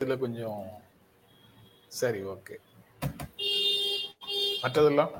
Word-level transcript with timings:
இதில் 0.00 0.20
கொஞ்சம் 0.20 0.60
சரி 1.92 2.20
ஓகே 2.24 2.54
மற்றதெல்லாம்? 4.62 5.12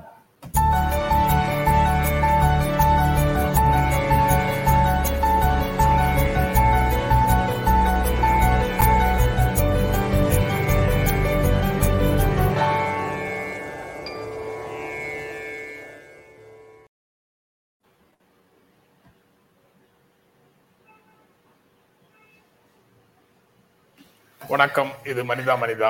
வணக்கம் 24.51 24.89
இது 25.11 25.21
மனிதா 25.29 25.53
மனிதா. 25.61 25.89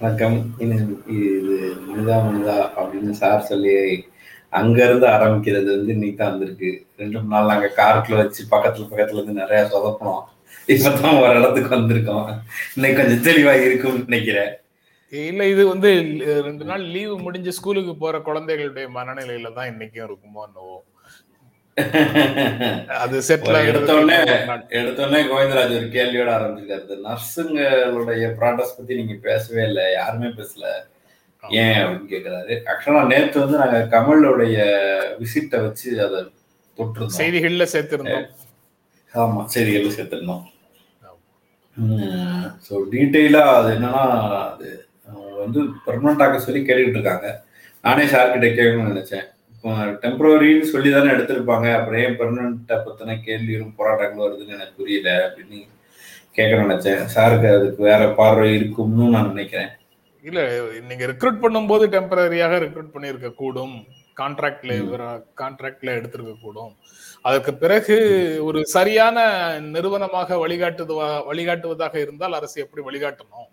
வணக்கம் 0.00 0.36
இது 0.64 0.76
இது 1.16 1.56
மனிதா 1.88 2.16
மனிதா 2.26 2.54
அப்படின்னு 2.80 3.12
சார் 3.20 3.42
சொல்லி 3.48 3.72
அங்க 4.58 4.78
இருந்து 4.86 5.06
ஆரம்பிக்கிறது 5.14 5.68
வந்து 5.74 5.94
இன்னைக்கு 5.94 6.18
தான் 6.20 6.32
வந்திருக்கு. 6.32 6.70
ரெண்டு 7.00 7.16
மூணு 7.18 7.32
நாள் 7.34 7.50
நாங்க 7.52 7.68
காருக்குள்ள 7.80 8.20
வச்சு 8.22 8.42
பக்கத்துல 8.54 8.86
பக்கத்துல 8.92 9.18
இருந்து 9.18 9.40
நிறைய 9.42 9.60
சொதப்பணும் 9.74 10.22
இப்பதான் 10.74 11.20
ஒரு 11.24 11.34
இடத்துக்கு 11.40 11.76
வந்திருக்கோம். 11.76 12.28
இன்னைக்கு 12.76 12.98
கொஞ்சம் 13.00 13.24
தெளிவா 13.28 13.54
இருக்கும்னு 13.66 14.06
நினைக்கிறேன். 14.08 14.52
இல்ல 15.12 15.48
இது 15.52 15.62
வந்து 15.72 15.90
ரெண்டு 16.48 16.64
நாள் 16.70 16.84
லீவு 16.94 17.16
முடிஞ்சு 17.26 17.52
ஸ்கூலுக்கு 17.58 17.94
போற 18.04 18.18
குழந்தைகளுடைய 18.30 18.88
மனநிலையில 18.98 19.54
தான் 19.58 19.70
இன்னைக்கும் 19.72 20.06
இருக்குமோ 20.08 20.42
என்னவோ. 20.48 20.76
அது 23.02 23.16
செட்டில் 23.28 23.66
எடுத்தோடனே 23.68 24.16
எடுத்தோடனே 24.78 25.20
கோவிந்தராஜ் 25.30 25.76
ஒரு 25.78 25.88
கேள்வியோட 25.96 26.30
ஆரம்பிச்சிருக்காரு. 26.36 26.96
நர்ஸுங்களுடைய 27.06 28.26
ப்ராடக்ட்ஸ் 28.38 28.76
பத்தி 28.78 28.98
நீங்க 29.00 29.14
பேசவே 29.28 29.62
இல்லை 29.68 29.84
யாருமே 29.98 30.30
பேசல. 30.40 30.66
ஏன் 31.42 31.78
அப்படின்னு 31.82 32.12
கேக்குறாரு. 32.12 32.54
ஆக்சுவலா 32.72 33.02
நேத்து 33.12 33.42
வந்து 33.44 33.56
நாங்க 33.62 33.78
கமலுடைய 33.94 34.58
விசிட்டை 35.22 35.60
வச்சு 35.66 35.88
அதை 36.06 36.20
தொட்டிருந்தோம். 36.78 37.18
செய்திகள்ல 37.22 37.66
சேர்த்திருந்தோம். 37.74 38.26
ஆமா 39.14 39.40
செய்திகள் 39.54 39.96
சேர்த்திருந்தோம். 39.98 40.44
ஸோ 42.66 42.74
டீட்டெயிலாக 42.94 43.56
அது 43.58 43.70
என்னன்னா 43.76 44.04
அது 44.50 44.68
வந்து 45.42 45.60
பெர்மனண்ட் 45.86 46.24
ஆக 46.26 46.38
சொல்லி 46.46 46.60
கேட்டுக்கிட்டு 46.66 47.00
இருக்காங்க. 47.00 47.28
நானே 47.84 48.04
சார்கிட்ட 48.12 48.48
கேட்கணும்னு 48.58 48.92
நினைச்சேன். 48.94 49.26
டெம்பரரின்னு 50.02 50.72
சொல்லி 50.72 50.90
தானே 50.92 51.10
எடுத்திருப்பாங்க. 51.12 51.66
அப்புறம் 51.78 52.00
ஏன் 52.04 52.18
பெர்மனண்ட்டை 52.20 52.78
பற்றின 52.86 53.16
கேள்வியும் 53.26 53.74
போராட்டங்களும் 53.78 54.24
வருதுன்னு 54.24 54.56
எனக்கு 54.56 54.78
புரியல 54.80 55.10
அப்படின்னு 55.26 55.60
கேட்க 56.36 56.62
நினைச்சேன். 56.62 57.02
சாருக்கு 57.14 57.48
அதுக்கு 57.56 57.82
வேற 57.90 58.02
பார்வை 58.20 58.54
இருக்கும்னு 58.54 59.08
நான் 59.14 59.32
நினைக்கிறேன். 59.32 59.72
இல்ல 60.28 60.40
நீங்க 60.88 61.04
ரெக்ரூட் 61.12 61.42
பண்ணும்போது 61.44 61.84
டெம்பரரியாக 61.94 62.60
ரெக்ரூட் 62.64 62.94
பண்ணியிருக்க 62.94 63.30
கூடும். 63.34 63.74
கான்ட்ராக்ட் 64.20 64.64
லேபர் 64.70 65.04
கான்ட்ராக்ட்ல 65.40 65.90
எடுத்திருக்க 65.98 66.34
கூடும். 66.42 66.72
அதற்கு 67.22 67.54
பிறகு 67.54 67.96
ஒரு 68.44 68.60
சரியான 68.76 69.18
நிறுவனமாக 69.74 70.36
வழிகாட்டுவதா 70.46 71.08
வழிகாட்டுவதாக 71.30 71.94
இருந்தால் 71.96 72.32
அரசு 72.32 72.56
எப்படி 72.64 72.82
வழிகாட்டணும்? 72.88 73.48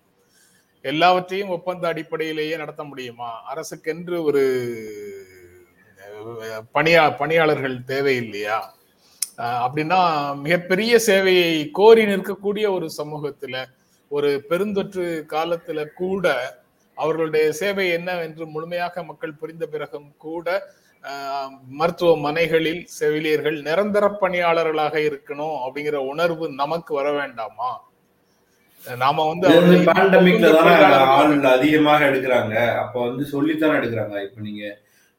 எல்லாவற்றையும் 0.81 1.53
ஒப்பந்த 1.55 1.88
அடிப்படையிலேயே 1.88 2.57
நடத்த 2.57 2.83
முடியுமா? 2.83 3.31
அரசுக்கென்று 3.53 4.17
ஒரு 4.23 4.44
பணியா 6.75 7.03
பணியாளர்கள் 7.17 7.78
தேவை 7.84 8.16
இல்லையா 8.16 8.58
அப்படின்னா 9.64 10.00
மிகப்பெரிய 10.45 10.94
சேவையை 11.08 11.52
கோரி 11.72 12.03
நிற்கக்கூடிய 12.06 12.66
ஒரு 12.78 12.88
சமூகத்துல 12.98 13.64
ஒரு 14.12 14.30
பெருந்தொற்று 14.50 15.06
காலத்துல 15.34 15.80
கூட 16.02 16.25
அவர்களுடைய 16.97 17.47
சேவை 17.52 17.86
என்னவென்று 17.90 18.45
முழுமையாக 18.45 19.03
மக்கள் 19.03 19.40
புரிந்த 19.42 19.66
பிறகும் 19.66 20.09
கூட 20.17 20.47
மருத்துவமனைகளில் 21.80 22.81
செவிலியர்கள் 23.00 23.58
நிரந்தர 23.68 24.06
பணியாளர்களாக 24.22 24.96
இருக்கணும் 25.09 25.58
அப்படிங்கிற 25.66 25.97
உணர்வு 26.13 26.46
நமக்கு 26.62 26.91
வர 26.94 27.08
வேண்டாமா? 27.12 27.69
நாம 28.84 29.24
வந்து 29.29 29.47
பேண்டமிக்ல 29.88 30.50
தானே 30.58 30.74
ஆள் 31.16 31.46
அதிகமாக 31.56 32.02
எடுக்கிறாங்க. 32.09 32.56
அப்ப 32.84 32.96
வந்து 33.08 33.24
சொல்லித்தானே 33.34 33.78
எடுக்கிறாங்க. 33.79 34.16
இப்ப 34.28 34.41
நீங்க 34.41 34.63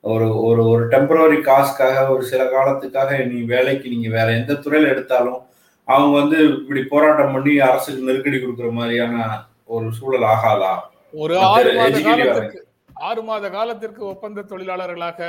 ஒரு 0.04 0.26
ஒரு 0.44 0.62
ஒரு 0.70 0.82
டெம்பரரி 0.92 1.38
காஸ்க்காக 1.46 2.04
ஒரு 2.12 2.22
சில 2.28 2.42
காலத்துக்காக 2.52 3.18
நீ 3.26 3.38
வேலைக்கு 3.50 3.86
நீங்க 3.88 4.08
வேற 4.14 4.28
எந்த 4.38 4.52
துறையில 4.62 4.92
எடுத்தாலும் 4.92 5.40
அவங்க 5.88 6.12
வந்து 6.18 6.38
இப்படி 6.54 6.80
போராட்டம் 6.90 7.34
பண்ணி 7.34 7.52
அரசுக்கு 7.66 8.08
நெருக்கடி 8.08 8.38
கொடுக்குற 8.38 8.70
மாதிரியான 8.72 9.14
ஒரு 9.68 9.86
சூழல் 9.96 10.26
ஆகாதா? 10.30 10.72
ஒரு 11.14 11.34
ஆறு 11.48 11.70
மாத 11.78 11.98
காலத்திற்கு 12.06 12.58
ஆறு 13.02 13.22
மாத 13.22 13.44
காலத்திற்கு 13.50 14.02
ஒப்பந்த 14.10 14.44
தொழிலாளர்களாக 14.48 15.20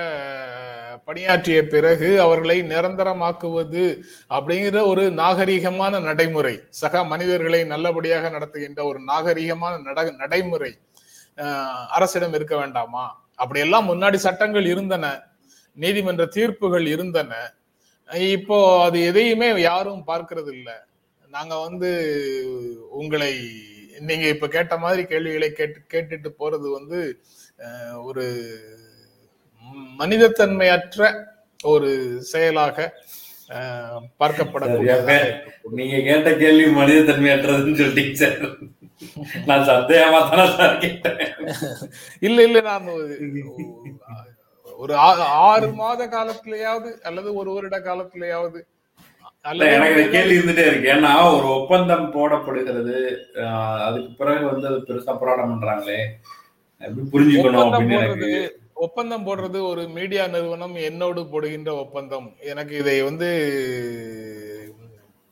பணியாற்றிய 1.07 1.59
பிறகு 1.69 2.09
அவர்களை 2.21 2.57
நிரந்தரமாக்குவது 2.71 3.83
அப்படிங்கிற 4.31 4.79
ஒரு 4.89 5.03
நாகரீகமான 5.19 6.01
நடைமுறை 6.07 6.55
சக 6.79 7.03
மனிதர்களை 7.05 7.61
நல்லபடியாக 7.71 8.29
நடத்துகின்ற 8.29 8.81
ஒரு 8.89 8.99
நாகரீகமான 9.07 9.73
நட 9.85 9.99
நடைமுறை 10.21 10.71
அரசிடம் 11.91 12.35
இருக்க 12.37 12.55
வேண்டாமா? 12.57 13.05
அப்படியெல்லாம் 13.41 13.89
முன்னாடி 13.91 14.17
சட்டங்கள் 14.27 14.67
இருந்தன 14.73 15.05
நீதிமன்ற 15.77 16.23
தீர்ப்புகள் 16.35 16.87
இருந்தன. 16.95 17.33
இப்போ 18.37 18.57
அது 18.85 18.97
எதையுமே 19.09 19.49
யாரும் 19.69 20.07
பார்க்கறது 20.11 20.51
இல்லை 20.57 20.77
நாங்க 21.35 21.53
வந்து 21.67 21.89
உங்களை 23.01 23.31
நீங்க 24.07 24.25
இப்ப 24.35 24.47
கேட்ட 24.55 24.73
மாதிரி 24.83 25.01
கேள்விகளை 25.11 25.49
கேட்டு 25.59 25.79
கேட்டுட்டு 25.93 26.29
போறது 26.41 26.67
வந்து 26.77 26.99
ஒரு 28.07 28.25
மனிதத்தன்மையற்ற 30.01 31.01
ஒரு 31.73 31.89
செயலாக 32.31 32.77
பார்க்கப்படக்கூடிய 34.21 34.93
நீங்க 35.79 35.97
கேட்ட 36.09 36.29
கேள்வி 36.43 36.67
மனிதத்தன்மையற்றதுன்னு 36.79 37.79
சொல்லிட்டீங்க 37.81 38.15
சார். 38.21 38.37
நான் 39.49 39.67
சந்தேகமா 39.69 40.19
தானே 40.29 40.45
சார் 40.57 40.81
கேட்டேன். 40.83 41.21
இல்ல 42.27 42.37
இல்ல 42.47 42.61
நான் 42.69 42.89
ஒரு 44.83 44.93
ஆறு 45.47 45.67
மாத 45.79 46.01
காலத்திலேயாவது 46.15 46.91
அல்லது 47.09 47.29
ஒரு 47.41 47.49
வருட 47.57 47.79
காலத்திலேயாவது 47.87 48.61
எனக்கு 49.75 50.03
கேள்வி 50.13 50.35
இருந்துட்டே 50.37 50.63
இருக்கு. 50.69 50.87
ஏன்னா 50.95 51.11
ஒரு 51.35 51.47
ஒப்பந்தம் 51.57 52.07
போடப்படுகிறது. 52.15 52.97
அதுக்கு 53.85 54.09
பிறகு 54.19 54.43
வந்து 54.51 54.67
அது 54.71 54.79
பெருசா 54.87 55.13
போராட்டம் 55.21 55.51
பண்றாங்களே. 55.51 55.99
புரிஞ்சுக்கணும் 57.13 57.71
அப்படின்னு 57.71 58.01
எனக்கு 58.01 58.31
ஒப்பந்தம் 58.85 59.25
போடுறது 59.25 59.59
ஒரு 59.71 59.81
மீடியா 59.95 60.23
நிறுவனம் 60.35 60.75
என்னோடு 60.89 61.23
போடுகின்ற 61.31 61.71
ஒப்பந்தம். 61.83 62.27
எனக்கு 62.51 62.73
இதை 62.81 62.95
வந்து 63.09 63.29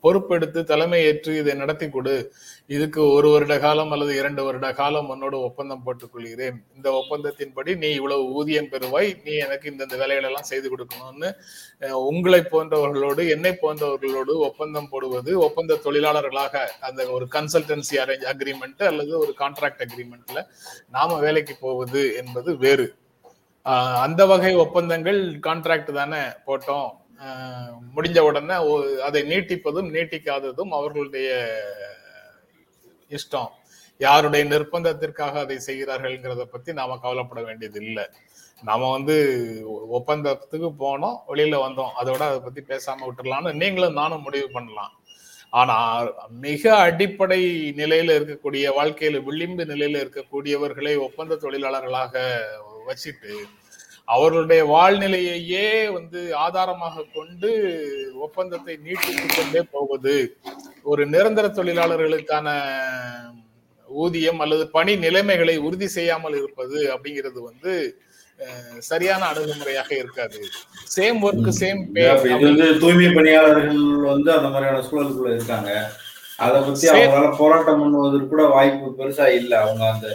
பொறுப்பெடுத்து 0.04 0.64
தலைமை 0.64 1.00
ஏற்று 1.10 1.32
இதை 1.42 1.54
நடத்தி 1.62 1.88
கொடு. 1.90 2.16
இதுக்கு 2.76 3.02
ஒரு 3.18 3.30
வருட 3.34 3.56
காலம் 3.60 3.92
அல்லது 3.96 4.14
இரண்டு 4.22 4.42
வருட 4.44 4.68
காலம் 4.80 5.10
உன்னோடு 5.14 5.38
ஒப்பந்தம் 5.48 5.84
போட்டுக் 5.84 6.12
கொள்கிறேன் 6.14 6.58
இந்த 6.76 6.90
ஒப்பந்தத்தின்படி 7.00 7.72
நீ 7.84 7.90
இவ்வளவு 8.00 8.24
ஊதியம் 8.40 8.70
பெறுவாய். 8.74 9.10
நீ 9.26 9.34
எனக்கு 9.46 9.70
இந்தந்த 9.72 9.98
வேலைகள் 10.02 10.28
எல்லாம் 10.30 10.50
செய்து 10.52 10.70
கொடுக்கணும்னு 10.74 11.32
உங்களை 12.10 12.42
போன்றவர்களோடு 12.52 13.24
என்னை 13.36 13.52
போன்றவர்களோடு 13.64 14.36
ஒப்பந்தம் 14.48 14.90
போடுவது 14.94 15.34
ஒப்பந்த 15.48 15.80
தொழிலாளர்களாக 15.84 16.64
அந்த 16.90 17.10
ஒரு 17.16 17.28
கன்சல்டன்சி 17.36 17.98
அரேஞ்ச் 18.06 18.26
அக்ரிமெண்ட் 18.34 18.84
அல்லது 18.92 19.14
ஒரு 19.24 19.34
கான்ட்ராக்ட் 19.40 19.84
அக்ரிமெண்ட்ல 19.88 20.42
நாம 20.98 21.20
வேலைக்கு 21.20 21.56
போவது 21.60 22.04
என்பது 22.22 22.58
வேறு. 22.66 22.88
அந்த 24.06 24.22
வகை 24.26 24.52
ஒப்பந்தங்கள் 24.56 25.22
கான்ட்ராக்ட் 25.48 25.92
தானே 26.00 26.22
போட்டோம். 26.48 26.90
முடிஞ்ச 27.96 28.19
உடனே 28.28 28.56
அதை 29.07 29.22
நீட்டிப்பதும் 29.31 29.90
நீட்டிக்காததும் 29.96 30.75
அவர்களுடைய 30.80 31.30
இஷ்டம். 33.18 33.50
யாருடைய 34.00 34.44
நிர்பந்தத்திற்காக 34.51 35.33
அதை 35.44 35.57
செய்கிறார்கள்ங்கிறத 35.68 36.44
பத்தி 36.51 36.74
நாம 36.80 36.98
கவலைப்பட 37.04 37.42
வேண்டியது 37.48 37.80
இல்லை 37.86 38.06
நாம 38.63 38.89
வந்து 38.92 39.16
ஒப்பந்தத்துக்கு 39.98 40.69
போனோம் 40.83 41.18
வெளியில 41.31 41.57
வந்தோம். 41.66 41.94
அதோட 42.01 42.21
அதை 42.30 42.39
பத்தி 42.45 42.62
பேசாம 42.71 43.06
விட்டுடலாம்னு 43.07 43.54
நீங்களும் 43.62 44.00
நானும் 44.00 44.25
முடிவு 44.27 44.48
பண்ணலாம். 44.56 44.94
ஆனா 45.60 45.75
மிக 46.45 46.63
அடிப்படை 46.88 47.39
நிலையில 47.80 48.15
இருக்கக்கூடிய 48.19 48.65
வாழ்க்கையில 48.80 49.22
விளிம்பு 49.27 49.63
நிலையில 49.72 50.01
இருக்கக்கூடியவர்களை 50.04 50.94
ஒப்பந்த 51.06 51.39
தொழிலாளர்களாக 51.44 52.13
வச்சுட்டு 52.89 53.31
அவர்களுடைய 54.10 54.62
வாழ்நிலையையே 54.76 55.66
வந்து 55.98 56.20
ஆதாரமாக 56.46 57.06
கொண்டு 57.18 57.50
ஒப்பந்தத்தை 58.26 58.76
நீட்டித்துக் 58.86 59.38
கொண்டே 59.38 59.62
போவது 59.72 60.16
ஒரு 60.92 61.04
நிரந்தர 61.14 61.48
தொழிலாளர்களுக்கான 61.48 62.48
ஊதியம் 63.90 64.42
அல்லது 64.44 64.66
பணி 64.78 64.94
நிலைமைகளை 65.06 65.56
உறுதி 65.68 65.88
செய்யாமல் 65.98 66.38
இருப்பது 66.40 66.80
அப்படிங்கிறது 66.94 67.40
வந்து 67.50 67.74
சரியான 68.90 69.22
அணுகுமுறையாக 69.30 69.90
இருக்காது. 70.02 70.40
சேம் 70.96 71.18
ஒர்க் 71.28 71.50
சேம் 71.62 71.82
பே 71.96 72.04
இது 72.34 72.46
வந்து 72.50 72.68
தூய்மை 72.84 73.10
பணியாளர்கள் 73.18 73.82
வந்து 74.12 74.30
அந்த 74.36 74.48
மாதிரியான 74.54 74.84
சூழலுக்குள்ள 74.90 75.32
இருக்காங்க. 75.38 75.72
அதை 76.46 76.60
பத்தி. 76.68 76.86
அவங்களால 76.92 77.32
போராட்டம் 77.42 77.82
பண்ணுவதற்கு 77.82 78.30
கூட 78.34 78.44
வாய்ப்பு 78.56 78.90
பெருசா 79.00 79.26
இல்ல. 79.40 79.52
அவங்க 79.64 79.84
அந்த 79.94 80.08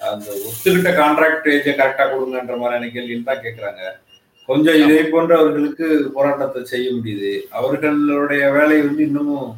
அந்த 0.00 0.28
ஒத்துக்கிட்ட 0.48 0.90
கான்ட்ராக்ட் 1.00 1.48
ஏஜை 1.54 1.72
கரெக்டா 1.78 2.04
கொடுங்கன்ற 2.10 2.56
மாதிரியான 2.60 2.90
கேள்வின்னு 2.96 3.28
தான் 3.30 3.44
கேக்குறாங்க. 3.46 3.82
கொஞ்சம் 4.48 4.78
இதே 4.82 5.00
போன்றவர்களுக்கு 5.12 5.86
போராட்டத்தை 6.16 6.60
செய்ய 6.72 6.88
முடியுது. 6.98 7.32
அவர்களுடைய 7.58 8.44
வேலை 8.58 8.76
வந்து 8.82 9.02
இன்னமும் 9.08 9.48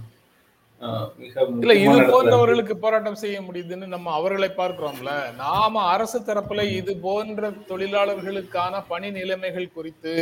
இல்ல 1.57 1.73
இது. 1.77 1.97
போன்றவர்களுக்கு 2.13 2.75
போராட்டம் 2.85 3.19
செய்ய 3.23 3.39
முடியுதுன்னு 3.47 3.87
நம்ம 3.95 4.13
அவர்களை 4.19 4.49
பார்க்கிறோம்ல. 4.51 5.11
நாம 5.43 5.83
அரசு 5.95 6.19
தரப்புல 6.29 6.63
இது 6.79 6.93
போன்ற 7.05 7.51
தொழிலாளர்களுக்கான 7.71 8.81
பணி 8.93 9.09
நிலைமைகள் 9.19 9.75
குறித்து 9.77 10.15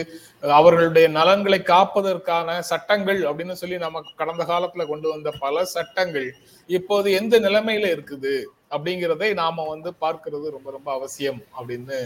அவர்களுடைய 0.59 1.09
நலன்களை 1.19 1.61
காப்பதற்கான 1.73 2.59
சட்டங்கள் 2.73 3.21
அப்படின்னு 3.31 3.57
சொல்லி 3.63 3.79
நம்ம 3.87 4.03
கடந்த 4.23 4.45
காலத்துல 4.53 4.87
கொண்டு 4.93 5.09
வந்த 5.15 5.33
பல 5.45 5.65
சட்டங்கள் 5.77 6.29
இப்போது 6.71 7.09
எந்த 7.21 7.35
நிலைமையில 7.47 7.93
இருக்குது? 7.97 8.35
அப்படிங்கிறதை 8.75 9.29
நாம 9.43 9.65
வந்து 9.73 9.91
பார்க்கிறது 10.05 10.47
ரொம்ப 10.57 10.69
ரொம்ப 10.77 10.89
அவசியம் 10.99 11.41
அப்படின்னு 11.59 11.99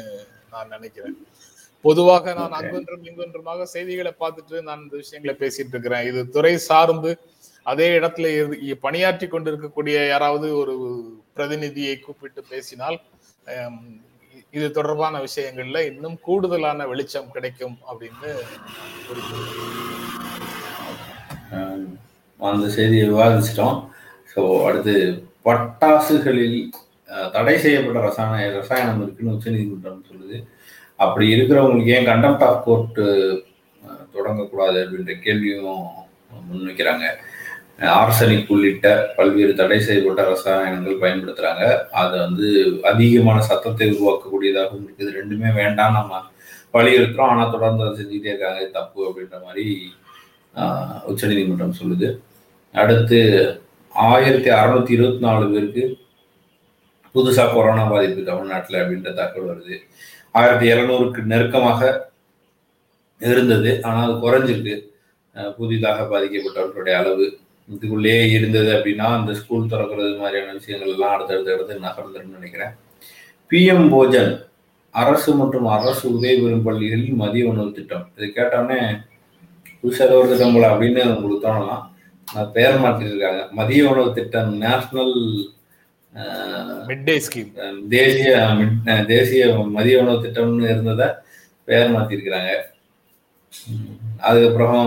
நான் 0.53 0.73
நினைக்கிறேன். 0.75 1.17
பொதுவாக 1.85 2.35
நான். 2.39 2.57
அங்கொன்றும் 2.59 3.07
இங்கொன்றுமாக 3.11 3.65
செய்திகளை 3.75 4.13
பார்த்துட்டு 4.23 4.57
நான் 4.69 4.83
இந்த 4.85 4.97
விஷயங்களை 5.03 5.35
பேசிட்டு 5.41 5.75
இருக்கிறேன். 5.75 6.07
இது 6.11 6.21
துறை 6.37 6.55
சார்ந்து 6.69 7.13
அதே 7.71 7.89
இடத்துல 7.99 8.27
பணியாற்றி 8.85 9.27
கொண்டிருக்கக்கூடிய 9.33 9.97
யாராவது 10.13 10.47
ஒரு 10.61 10.75
பிரதிநிதியை 11.37 11.97
கூப்பிட்டு 11.99 12.43
பேசினால் 12.53 12.99
இது 14.57 14.67
தொடர்பான 14.79 15.19
விஷயங்கள்ல 15.27 15.81
இன்னும் 15.91 16.17
கூடுதலான 16.27 16.87
வெளிச்சம் 16.93 17.33
கிடைக்கும் 17.37 17.77
அப்படின்னு 17.91 18.31
அந்த 22.41 22.67
செய்தியை 22.77 23.05
விவாதிச்சிட்டோம். 23.11 23.79
ஸோ 24.33 24.41
அடுத்து 24.69 24.95
பட்டாசுகளில் 25.47 26.59
தடை 27.35 27.55
செய்யப்பட்ட 27.63 28.01
ரசாயன 28.09 28.51
ரசாயனம் 28.59 29.01
இருக்குன்னு 29.05 29.35
உச்சநீதிமன்றம் 29.37 30.09
சொல்லுது. 30.11 30.37
அப்படி 31.05 31.27
இருக்கிறவங்களுக்கு 31.35 31.95
ஏன் 31.97 32.09
கண்டெம்ட் 32.11 32.45
ஆஃப் 32.49 32.65
கோர்ட்டு 32.67 33.05
தொடங்கக்கூடாது 34.15 34.79
அப்படின்ற 34.85 35.13
கேள்வியும் 35.27 35.85
முன்வைக்கிறாங்க 36.49 37.05
ஆர்சனிக் 38.01 38.51
உள்ளிட்ட 38.55 38.89
பல்வேறு 39.17 39.53
தடை 39.61 39.79
செய்யப்பட்ட 39.87 40.23
ரசாயனங்கள் 40.33 41.01
பயன்படுத்துகிறாங்க 41.03 41.65
அதை 42.01 42.17
வந்து 42.27 42.49
அதிகமான 42.91 43.39
சத்தத்தை 43.49 43.87
உருவாக்கக்கூடியதாகவும் 43.95 44.85
இருக்குது. 44.87 45.17
ரெண்டுமே 45.19 45.51
வேண்டாம் 45.61 45.97
நம்ம 45.99 46.21
வலியுறுத்துறோம் 46.77 47.33
ஆனால் 47.33 47.53
தொடர்ந்து 47.55 47.85
அதை 47.87 47.95
செஞ்சுட்டே 48.01 48.31
இருக்காங்க. 48.33 48.61
தப்பு 48.79 49.01
அப்படின்ற 49.09 49.39
மாதிரி 49.47 49.67
உச்சநீதிமன்றம் 51.11 51.79
சொல்லுது. 51.81 52.09
அடுத்து 52.83 53.19
ஆயிரத்தி 53.95 54.51
அறுநூத்தி 54.51 54.91
இருபத்தி 54.91 55.19
நாலு 55.19 55.51
பேருக்கு 55.51 55.99
புதுசாக 57.15 57.55
கொரோனா 57.55 57.85
பாதிப்பு 57.85 58.23
தமிழ்நாட்டில் 58.25 58.81
அப்படின்ற 58.81 59.15
தகவல் 59.15 59.49
வருது. 59.51 59.77
ஆயிரத்தி 60.31 60.67
இரநூறுக்கு 60.73 61.23
நெருக்கமாக 61.23 62.11
இருந்தது. 63.21 63.83
ஆனால் 63.83 64.05
அது 64.05 64.15
குறைஞ்சிருக்கு. 64.23 64.77
புதிதாக 65.57 66.03
பாதிக்கப்பட்டவர்களுடைய 66.03 66.93
அளவு. 66.93 67.39
இதுக்குள்ளேயே 67.73 68.31
இருந்தது 68.31 68.71
அப்படின்னா 68.73 69.07
அந்த 69.19 69.35
ஸ்கூல் 69.35 69.71
திறக்கிறது 69.73 70.19
மாதிரியான 70.19 70.53
விஷயங்கள் 70.53 70.93
எல்லாம் 70.93 71.15
அடுத்தடுத்த 71.15 71.55
இடத்துக்கு 71.55 71.87
நகர்ந்துருன்னு 71.89 72.37
நினைக்கிறேன். 72.39 72.73
பிஎம் 73.51 73.89
போஜன் 73.95 74.45
அரசு 74.91 75.35
மற்றும் 75.35 75.67
அரசு 75.67 76.17
உதவி 76.17 76.41
பெறும் 76.41 76.63
பள்ளிகளில் 76.63 77.13
மதிய 77.13 77.49
உணவு 77.49 77.73
திட்டம். 77.73 78.11
இது 78.17 78.33
கேட்டோடனே 78.37 78.81
புதுசாக 79.83 80.19
ஒரு 80.19 80.29
திட்டம் 80.29 80.55
போல 80.55 80.75
அப்படின்னு 80.75 81.17
உங்களுக்கு 81.17 81.49
தோணலாம். 81.49 81.87
பெயர் 82.53 82.79
மாற்றிருக்காங்க. 82.79 83.51
மதிய 83.51 83.91
உணவு 83.91 84.15
திட்டம் 84.15 84.53
நேஷனல் 84.59 85.17
மிட் 86.89 87.05
டே 87.05 87.15
ஸ்கீம் 87.19 87.51
தேசிய 87.89 88.33
தேசிய 89.07 89.43
மதிய 89.71 90.01
உணவு 90.01 90.25
திட்டம்னு 90.25 90.71
இருந்ததை 90.71 91.07
பெயர் 91.69 91.93
மாத்திருக்கிறாங்க 91.93 92.51
உம் 93.53 93.89
அதுக்கப்புறம் 94.21 94.81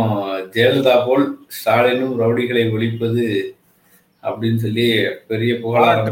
ஜெயலலிதா 0.53 1.05
போல் 1.05 1.25
ஸ்டாலினும் 1.47 2.19
ரவுடிகளை 2.19 2.71
ஒழிப்பது 2.71 3.25
அப்படின்னு 4.23 4.55
சொல்லி 4.55 4.85
பெரிய 5.27 5.53
புகழாரம் 5.59 6.07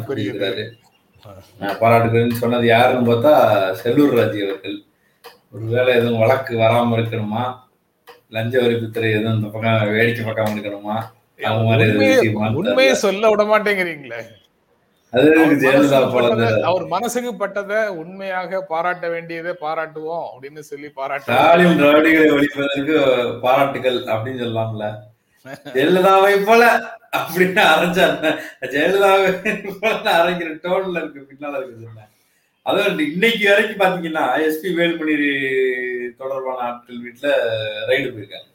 அஹ் 1.59 1.77
பாராட்டுக்குரியன்னு 1.81 2.41
சொன்னது 2.41 2.67
யாருன்னு 2.67 3.09
பார்த்தா 3.09 3.33
செல்லூர் 3.81 4.15
ராஜி 4.17 4.39
அவர்கள். 4.43 4.77
ஒருவேளை 5.51 5.95
எதுவும் 5.95 6.19
வழக்கு 6.19 6.57
வராம 6.57 6.97
இருக்கணுமா? 6.97 7.43
லஞ்ச 8.29 8.57
ஒழிப்புத்துறை 8.61 9.09
எதுவும் 9.11 9.35
இந்த 9.35 9.47
பக்கம் 9.47 9.91
வேடிக்கை 9.91 10.25
பார்க்காம 10.25 10.55
இருக்கணுமா? 10.55 10.95
உண்மையை 12.59 12.93
சொல்ல 12.99 13.29
விட 13.29 13.43
மாட்டேங்கிறீங்களே 13.43 14.21
அது 15.13 15.25
அவர் 15.33 15.51
ஜெயலலிதா 15.55 15.97
மனசுக்கு 15.97 16.13
பட்டதை- 16.15 16.45
இந்த 16.51 16.67
அவர் 16.67 16.85
மனசுக்கு 16.87 17.31
பட்டதை 17.35 17.79
உண்மையாக 17.97 18.61
பாராட்ட 18.69 19.07
வேண்டியதை 19.09 19.53
பாராட்டுவோம் 19.61 20.23
அப்படின்னு 20.29 20.61
சொல்லி 20.63 20.87
பாராட்ட. 20.89 21.27
ஸ்டாலின் 21.27 21.81
ரவுடிகளை 21.83 22.29
ஒழிப்பதற்கு 22.33 22.95
பாராட்டுகள் 23.41 23.99
அப்படின்னு 24.07 24.43
சொல்லலாம்ல. 24.43 24.85
ஜெயலலிதாவை 25.75 26.33
போல 26.43 26.63
அப்படின்னு 27.17 27.61
அரைஞ்சாங்க 27.71 28.27
ஜெயலலிதாவை 28.73 29.29
போல 29.75 29.93
அரைக்கிற 30.13 30.49
டோன்ல 30.63 30.97
இருக்கு 30.97 31.27
பின்னால 31.29 31.57
இருக்கு 31.57 31.85
சொன்னேன் 31.85 32.09
அதுவும் 32.65 32.99
இன்னைக்கு 33.07 33.45
வரைக்கும் 33.49 33.81
பாத்தீங்கன்னா 33.81 34.23
எஸ்பி 34.43 34.69
வேலுமணி 34.77 35.15
தொடர்பான 36.19 36.59
ஆட்கள் 36.67 37.03
வீட்டுல 37.03 37.29
ரைடு 37.89 38.07
போயிருக்காங்க. 38.07 38.47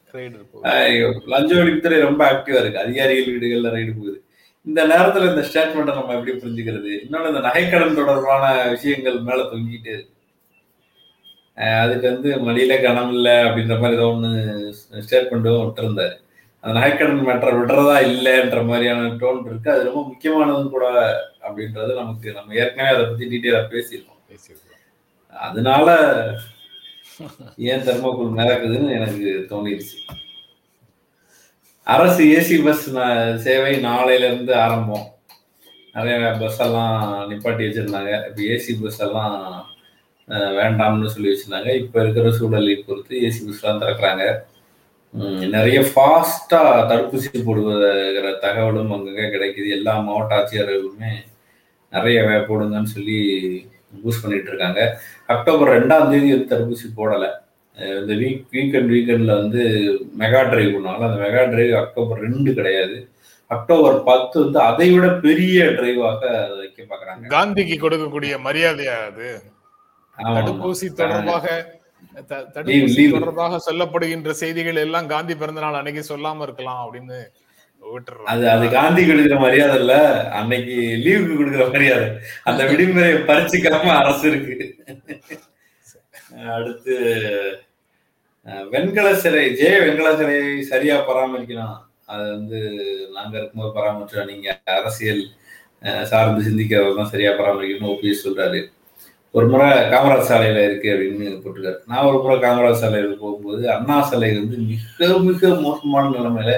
லஞ்ச 1.27 1.55
ஒழிப்புத்துறை 1.55 1.99
ரொம்ப 2.01 2.23
ஆக்டிவா 2.33 2.61
இருக்கு. 2.61 2.79
அதிகாரிகள் 2.79 3.35
வீடுகள்ல 3.35 3.75
ரைடு 3.75 3.93
போகுது. 3.99 4.23
இந்த 4.65 4.87
நேரத்துல 4.87 5.29
இந்த 5.29 5.43
ஸ்டேட்மெண்ட்டை 5.49 5.95
நம்ம 5.99 6.15
எப்படி 6.15 6.33
புரிஞ்சுக்கிறது? 6.37 6.91
இன்னொன்னு 7.05 7.29
இந்த 7.29 7.43
நகைக்கடன் 7.49 7.95
தொடர்பான 7.95 8.69
விஷயங்கள் 8.71 9.19
மேல 9.21 9.43
தொங்கிட்டு 9.43 9.93
இருக்கு. 9.93 10.17
அதுக்கு 11.83 12.13
வந்து 12.13 12.31
மடியில 12.37 12.83
கனம் 12.83 13.13
இல்லை 13.13 13.33
அப்படின்ற 13.33 13.75
மாதிரி 13.81 13.93
ஏதோ 13.93 14.07
ஒன்று 14.07 14.31
ஸ்டேட்மெண்ட்டும் 15.11 15.63
விட்டுருந்தாரு 15.63 16.17
அந்த 16.61 16.79
நகைக்கடன் 16.79 17.27
மேட்டரை 17.29 17.55
விடுறதா 17.59 17.97
இல்லைன்ற 18.11 18.67
மாதிரியான 18.67 19.07
டோன் 19.07 19.47
இருக்கு. 19.47 19.71
அது 19.71 19.85
ரொம்ப 19.85 20.01
முக்கியமானதும் 20.09 20.71
கூட 20.71 20.87
அப்படின்றது 21.49 21.95
நமக்கு 21.95 22.33
நம்ம 22.33 22.55
ஏற்கனவே 22.55 22.95
அதை 22.95 23.07
பத்தி 23.07 23.27
டீட்டெயிலா 23.27 23.61
பேசியிருக்கோம். 23.75 24.23
பேசியிருக்கிறோம். 24.31 24.85
அதனால 25.33 25.97
ஏன் 27.57 27.81
தெர்மோகுள் 27.81 28.33
நடக்குதுன்னு 28.37 28.91
எனக்கு 28.91 29.47
தோணிடுச்சு. 29.51 30.17
அரசு 31.83 32.25
ஏசி 32.25 32.65
பஸ் 32.65 32.91
சேவை 33.43 33.85
நாளையில 33.85 34.17
இருந்து 34.17 34.55
ஆரம்பம். 34.55 35.07
நிறைய 35.93 36.37
பஸ் 36.41 36.61
எல்லாம் 36.61 37.31
நிப்பாட்டி 37.31 37.67
வச்சிருந்தாங்க. 37.67 38.29
இப்போ 38.29 38.43
ஏசி 38.43 38.83
பஸ் 38.83 39.01
எல்லாம் 39.01 39.67
வேண்டாம்னு 40.29 41.07
சொல்லி 41.07 41.29
வச்சிருந்தாங்க. 41.29 41.75
இப்போ 41.75 42.03
இருக்கிற 42.03 42.33
சூழலை 42.33 42.75
பொறுத்து 42.77 43.21
ஏசி 43.21 43.51
பஸ்லாம் 43.51 43.81
திறக்கிறாங்க. 43.81 44.37
நிறைய 45.49 45.81
ஃபாஸ்டா 45.81 46.61
தடுப்பூசி 46.91 47.27
போடுவதுங்கிற 47.33 48.39
தகவலும் 48.39 48.93
அங்கங்க 48.93 49.21
கிடைக்குது. 49.21 49.69
எல்லா 49.69 50.01
மாவட்ட 50.01 50.37
ஆட்சியர்களுமே 50.37 51.11
நிறைய 51.91 52.23
வே- 52.23 52.51
போடுங்கன்னு 52.51 52.83
சொல்லி 52.83 53.67
பூஸ்ட் 53.93 54.23
பண்ணிட்டு 54.23 54.51
இருக்காங்க 54.53 54.81
அக்டோபர் 55.35 55.75
ரெண்டாம் 55.77 56.11
தேதி 56.13 56.31
தடுப்பூசி 56.53 56.89
போடலை. 56.99 57.31
இந்த 58.01 58.13
வீக் 58.23 58.45
வீக்கெண்ட் 58.55 58.91
வீக்கெண்ட்ல 58.95 59.33
வந்து 59.43 59.63
மெகா 60.23 60.41
டிரைவ் 60.53 60.75
பண்ணுவாங்க 60.75 61.05
அந்த 61.09 61.19
மெகா 61.25 61.43
டிரைவ் 61.53 61.75
அக்டோபர் 61.83 62.23
ரெண்டு 62.27 62.53
கிடையாது. 62.59 62.97
அக்டோபர் 63.51 63.97
பத்து 64.09 64.37
வந்து 64.45 64.59
அதை 64.71 64.89
விட 64.95 65.07
பெரிய 65.27 65.59
டிரைவாக 65.77 66.23
வைக்க 66.61 66.79
பாக்குறாங்க. 66.91 67.25
காந்திக்கு 67.35 67.77
கொடுக்கக்கூடிய 67.85 68.33
மரியாதையா 68.47 68.97
அது. 69.09 69.29
தடுப்பூசி 70.37 70.87
தொடர்பாக 71.01 71.47
தடுப்பூசி. 72.57 73.03
தொடர்பாக 73.17 73.61
சொல்லப்படுகின்ற 73.69 74.33
செய்திகள் 74.43 74.83
எல்லாம் 74.87 75.11
காந்தி 75.15 75.35
பிறந்த 75.43 75.63
நாள் 75.65 75.79
அன்னைக்கு 75.81 76.03
சொல்லாம 76.13 76.43
இருக்கலாம் 76.47 76.83
அப்படின்னு 76.85 77.19
அது 78.33 78.45
அது 78.53 78.65
காந்தி 78.71 79.03
கொடுக்குற 79.05 79.37
மரியாதை 79.45 79.77
இல்ல. 79.83 79.95
அன்னைக்கு 80.39 80.75
லீவுக்கு 81.05 81.35
கொடுக்குற 81.39 81.65
மரியாதை. 81.75 82.09
அந்த 82.49 82.63
விடுமுறை 82.71 83.13
பறிச்சுக்காம 83.31 83.93
அரசு 84.01 84.25
இருக்கு. 84.31 84.57
அடுத்து 86.57 86.95
வெண்கல 88.73 89.09
சிலை 89.23 89.45
ஜெய 89.61 89.77
வெண்கல 89.85 90.11
சிலையை 90.19 90.51
சரியா 90.73 90.97
பராமரிக்கணும். 91.09 91.77
அது 92.13 92.25
வந்து 92.37 92.59
நாங்க 93.17 93.35
இருக்கும்போது 93.39 93.77
பராமரிச்சோம். 93.79 94.31
நீங்க 94.33 94.49
அரசியல் 94.79 95.23
சார்ந்து 96.11 96.47
சிந்திக்கிறதான் 96.49 97.13
சரியா 97.13 97.33
பராமரிக்கணும்னு 97.41 97.93
ஓபிஎஸ் 97.95 98.25
சொல்றாரு. 98.27 98.61
ஒரு 99.35 99.47
முறை 99.53 99.67
காமராஜ் 99.93 100.29
சாலையில 100.31 100.63
இருக்கு 100.69 100.89
அப்படின்னு 100.93 101.27
போட்டிருக்காரு. 101.43 101.79
நான் 101.91 102.07
ஒரு 102.09 102.19
முறை 102.23 102.37
காமராஜ் 102.45 102.83
சாலையில 102.83 103.17
போகும்போது 103.23 103.65
அண்ணா 103.75 103.97
சாலை 104.11 104.31
வந்து 104.39 104.59
மிக 104.71 105.19
மிக 105.29 105.51
மோசமான 105.67 106.11
நிலைமையில 106.17 106.53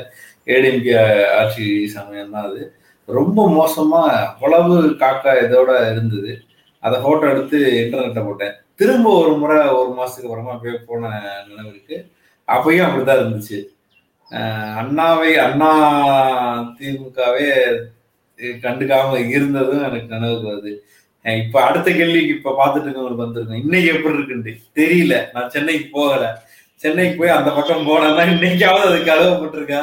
ஏடிஎம்கே 0.46 0.94
ஆட்சி 1.38 1.66
சமயம் 1.96 2.30
தான் 2.30 2.46
அது. 2.48 2.62
ரொம்ப 3.08 3.38
மோசமா 3.58 4.00
அவ்வளவு 4.22 4.74
காக்கா 5.02 5.32
இதோட 5.44 5.70
இருந்தது. 5.92 6.32
அதை 6.82 6.96
போட்டோ 7.00 7.26
எடுத்து 7.30 7.58
இன்டர்நெட்டை 7.82 8.22
போட்டேன். 8.26 8.54
திரும்ப 8.80 9.08
ஒரு 9.22 9.32
முறை 9.40 9.56
ஒரு 9.78 9.90
மாசத்துக்கு 9.98 10.28
அப்புறமா 10.28 10.54
போய் 10.62 10.84
போன 10.86 11.10
நினைவு 11.48 11.70
இருக்கு. 11.70 11.96
அப்பயும் 12.48 12.86
அப்படிதான் 12.86 13.20
இருந்துச்சு. 13.22 13.58
அண்ணாவை 14.80 15.30
அண்ணா 15.46 15.70
திமுகவே 16.76 17.48
கண்டுக்காம 18.38 19.18
இருந்ததும் 19.36 19.86
எனக்கு 19.88 20.14
நினைவுக்கு 20.14 20.50
வருது. 20.52 20.72
இப்ப 21.24 21.56
அடுத்த 21.62 21.88
கேள்விக்கு 21.90 22.36
இப்ப 22.36 22.54
பார்த்துட்டு 22.60 22.86
இருக்கவங்களுக்கு 22.86 23.24
வந்திருக்கேன் 23.24 23.62
இன்னைக்கு 23.64 23.88
எப்படி 23.94 24.16
இருக்குன்ட்டு 24.18 24.52
தெரியல. 24.78 25.14
நான் 25.34 25.52
சென்னைக்கு 25.54 25.88
போகல. 25.98 26.24
சென்னைக்கு 26.80 27.18
போய் 27.18 27.36
அந்த 27.38 27.50
பக்கம் 27.50 27.88
போனேன்னா 27.88 28.24
இன்னைக்காவது 28.34 28.86
அதுக்கு 28.88 29.10
கழுவப்பட்டிருக்கா 29.10 29.82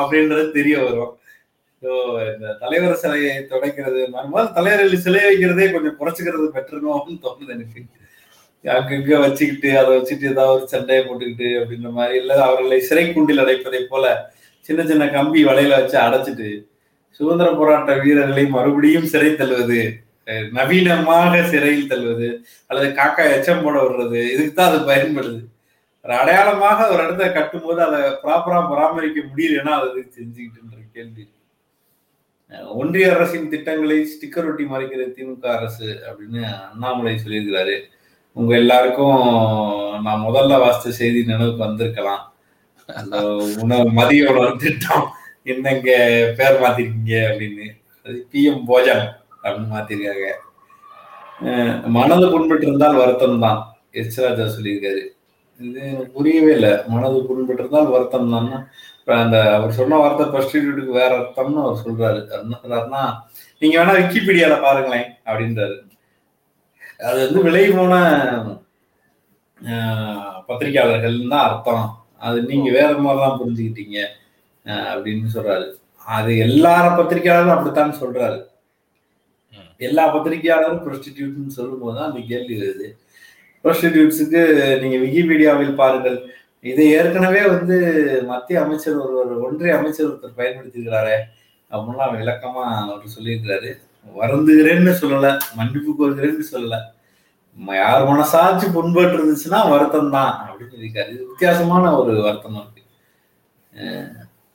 அப்படின்றது 0.00 0.44
தெரிய 0.58 0.76
வரும். 0.86 1.12
இந்த 2.34 2.54
தலைவர் 2.62 3.00
சிலையை 3.02 3.34
துடைக்கிறது 3.50 4.00
முதல்ல 4.14 4.46
தலைவர் 4.56 5.04
சிலை 5.06 5.22
வைக்கிறதே 5.26 5.66
கொஞ்சம் 5.74 5.98
குறைச்சிக்கிறது 6.00 6.46
பெற்றணும்னு 6.56 7.22
தோணுது 7.24 7.54
எனக்கு. 7.56 7.82
அங்கங்க 8.64 9.18
வச்சுக்கிட்டு 9.24 9.68
அதை 9.80 9.90
வச்சுட்டு 9.96 10.26
ஏதாவது 10.32 10.54
ஒரு 10.56 10.64
சண்டையை 10.72 11.02
போட்டுக்கிட்டு 11.04 11.48
அப்படின்ற 11.58 11.90
மாதிரி 11.98 12.16
இல்லை 12.20 12.36
அவர்களை 12.46 12.78
சிறை 12.88 13.04
குண்டில் 13.08 13.42
அடைப்பதை 13.42 13.80
போல 13.92 14.06
சின்ன 14.68 14.80
சின்ன 14.88 15.04
கம்பி 15.16 15.40
வலையில 15.48 15.76
வச்சு 15.80 15.96
அடைச்சிட்டு 16.06 16.48
சுதந்திர 17.20 17.48
போராட்ட 17.60 17.92
வீரர்களை 18.02 18.44
மறுபடியும் 18.56 19.08
சிறை 19.12 19.30
தள்ளுவது 19.34 19.80
நவீனமாக 20.56 21.34
சிறையில் 21.52 21.90
தள்ளுவது 21.92 22.28
அல்லது 22.70 22.88
காக்கா 22.98 23.24
எச்சம் 23.36 23.62
போட 23.62 23.76
விடுறது 23.84 24.20
இதுக்கு 24.32 24.52
தான் 24.52 24.70
அது 24.70 24.80
பயன்படுது. 24.90 25.40
அடையாளமாக 26.04 26.88
ஒரு 26.92 27.00
இடத்த 27.04 27.24
கட்டும் 27.32 27.66
போது 27.66 27.80
அதை 27.86 27.98
ப்ராப்பரா 28.22 28.58
பராமரிக்க 28.70 29.20
முடியலன்னா 29.30 29.72
அது 29.78 30.04
செஞ்சுக்கிட்டு 30.16 30.86
கேள்வி. 30.96 31.24
ஒன்றிய 32.80 33.06
அரசின் 33.14 33.50
திட்டங்களை 33.52 33.96
ஸ்டிக்கர் 34.12 34.46
ஒட்டி 34.50 34.64
மறைக்கிற 34.72 35.02
திமுக 35.16 35.46
அரசு 35.56 35.88
அப்படின்னு 36.08 36.40
அண்ணாமலை 36.68 37.14
சொல்லியிருக்கிறாரு. 37.24 37.76
உங்க 38.36 38.52
எல்லாருக்கும் 38.62 39.20
நான் 40.06 40.24
முதல்ல 40.26 40.60
வாசித்த 40.62 40.90
செய்தி 41.00 41.20
நினைவுக்கு 41.30 41.66
வந்திருக்கலாம். 41.66 42.22
அந்த 42.88 43.16
உணவு 43.62 43.86
மதிய 43.98 44.30
உணவு 44.32 44.54
திட்டம் 44.64 45.06
என்னங்க 45.52 45.90
பேர் 46.38 46.60
மாத்திருக்கீங்க 46.62 47.14
அப்படின்னு. 47.30 47.66
அது 48.06 48.16
பிஎம் 48.32 48.64
போஜன் 48.70 49.04
அப்படின்னு 49.42 49.68
மாத்திருக்காங்க. 49.74 50.28
மனது 51.98 52.26
புண்பட்டு 52.32 52.66
இருந்தால் 52.68 53.00
வருத்தம் 53.02 53.42
தான் 53.46 53.60
எச் 54.00 54.20
ராஜா 54.24 54.46
சொல்லியிருக்காரு. 54.56 55.04
இது 55.60 55.78
எனக்கு 55.86 56.12
புரியவே 56.16 56.50
இல்லை. 56.56 56.72
மனது 56.88 57.18
புண்பட்டு 57.28 57.62
இருந்தால் 57.62 57.94
வருத்தம் 57.94 58.32
தான். 58.34 58.50
அந்த 59.16 59.36
அவர் 59.56 59.78
சொன்ன 59.78 59.98
வார்த்தை 60.00 60.24
பிரஸ்டிடியூட்டுக்கு 60.32 60.92
வேற 60.98 61.12
அர்த்தம்னு 61.20 61.62
அவர் 61.64 61.82
சொல்றாரு. 61.84 62.20
என்ன 62.38 62.58
சொல்றாருன்னா 62.62 63.02
நீங்க 63.62 63.74
வேணா 63.78 63.94
விக்கிபீடியால 63.98 64.56
பாருங்களேன் 64.64 65.08
அப்படின்றாரு. 65.28 65.76
அது 67.00 67.18
வந்து 67.24 67.40
விலை 67.46 67.64
போன 67.72 67.94
ஆஹ், 69.58 70.34
பத்திரிக்கையாளர்கள் 70.48 71.16
தான் 71.32 71.46
அர்த்தம். 71.46 71.86
அது 72.20 72.38
நீங்க 72.50 72.68
வேற 72.76 72.90
மாதிரிலாம் 73.04 73.38
புரிஞ்சுக்கிட்டீங்க 73.40 73.98
அப்படின்னு 74.90 75.28
சொல்றாரு. 75.34 75.66
அது 76.06 76.30
எல்லார 76.44 76.84
பத்திரிக்கையாளரும் 76.98 77.54
அப்படித்தான் 77.54 78.00
சொல்றாரு. 78.02 78.38
எல்லா 79.80 80.04
பத்திரிகையாளரும் 80.14 80.84
ப்ரொஸ்டிடியூட்னு 80.84 81.56
சொல்லும் 81.56 81.82
போது 81.82 81.96
தான் 81.98 82.08
அந்த 82.10 82.20
கேள்வி 82.30 82.54
வருது. 82.60 82.88
ப்ரோஸ்டிடியூட்ஸுக்கு 83.64 84.42
நீங்க 84.82 84.96
விக்கிபீடியாவில் 85.04 85.80
பாருங்கள். 85.82 86.18
இதை 86.64 86.84
ஏற்கனவே 86.98 87.42
வந்து 87.54 87.76
மத்திய 88.30 88.62
அமைச்சர் 88.64 89.00
ஒருவர் 89.02 89.42
ஒன்றிய 89.46 89.74
அமைச்சர் 89.78 90.08
ஒருத்தர் 90.08 90.38
பயன்படுத்தியிருக்கிறாரே. 90.40 91.16
அப்படின்லாம் 91.70 92.14
விளக்கமா 92.20 92.62
அவர் 92.82 93.14
சொல்லியிருக்கிறாரு. 93.16 93.70
வருந்துகிறேன்னு 94.20 94.92
சொல்லலை 95.02 95.32
மன்னிப்பு 95.58 95.90
கோருகிறேன்னு 95.98 96.46
சொல்லலை. 96.52 96.80
யார் 97.82 98.08
மனசாட்சி 98.10 98.66
புண்பட்டு 98.76 99.16
இருந்துச்சுன்னா 99.18 99.60
வருத்தம் 99.72 100.14
தான் 100.16 100.32
அப்படின்னு 100.48 100.82
இருக்காரு 100.82 101.12
இது 101.14 101.22
வித்தியாசமான 101.30 101.84
ஒரு 102.00 102.12
வருத்தமா 102.26 102.60
இருக்கு. 102.62 102.82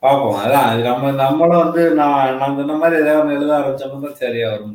பார்ப்போம். 0.02 0.38
அதான் 0.44 0.66
அது 0.70 0.80
நம்ம 0.88 1.10
நம்மளும் 1.22 1.62
வந்து 1.64 1.82
நான் 2.00 2.38
நான் 2.40 2.56
சொன்ன 2.58 2.76
மாதிரி 2.80 2.96
ஏதாவது 3.02 3.36
எழுத 3.36 3.52
ஆரம்பிச்சோம்னா 3.58 4.10
சரியா 4.22 4.48
வரும் 4.52 4.74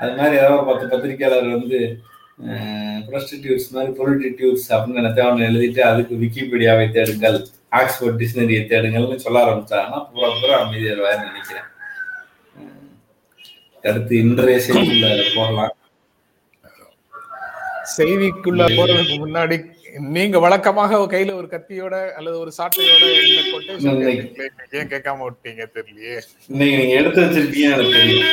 அது 0.00 0.12
மாதிரி 0.18 0.34
ஏதாவது 0.40 0.66
பத்து 0.70 0.86
பத்திரிகையாளர் 0.92 1.54
வந்து 1.56 1.78
ப்ரொஸ்டிடியூட்ஸ் 3.08 3.70
மாதிரி 3.74 3.90
பொலிட்டிடியூட்ஸ் 3.98 4.66
அப்படின்னு 4.74 5.00
நினைத்த 5.00 5.28
ஒன்று 5.28 5.46
எழுதிட்டு 5.50 5.80
அதுக்கு 5.90 6.14
விக்கிபீடியாவை 6.22 6.86
தேடுங்கள் 6.96 7.38
ஆக்ஸ்போர்ட் 7.78 8.18
டிக்ஷனரியை 8.20 8.62
தேடுங்கள்னு 8.72 9.24
சொல்ல 9.24 9.38
ஆரம்பிச்சாங்கன்னா 9.44 10.00
பூரா 10.10 10.28
பூரா 10.40 10.56
அமைதியாருவாருன்னு 10.64 11.30
நினைக்கிறேன். 11.30 11.68
அடுத்து 13.84 14.14
இன்றைய 14.24 14.58
செய்திக்குள்ள 14.66 15.08
போகலாம். 15.38 15.74
செய்திக்குள்ள 17.96 18.62
போறதுக்கு 18.76 19.16
முன்னாடி 19.24 19.56
நீங்க 20.16 20.38
வழக்கமாக 20.44 20.98
கையில 21.12 21.34
ஒரு 21.40 21.48
கத்தியோட 21.52 21.94
அல்லது 22.18 22.36
ஒரு 22.38 22.52
சாட்டையோட 22.56 23.04
ஏன் 24.78 24.90
கேட்காம 24.92 25.26
விட்டீங்க? 25.26 25.62
தெரியலையே. 25.76 26.16
இன்னைக்கு 26.52 26.78
நீங்க 26.80 26.94
எடுத்து 27.00 27.22
வச்சிருப்பீங்க 27.22 27.68
எனக்கு 27.74 27.92
தெரியும். 27.98 28.24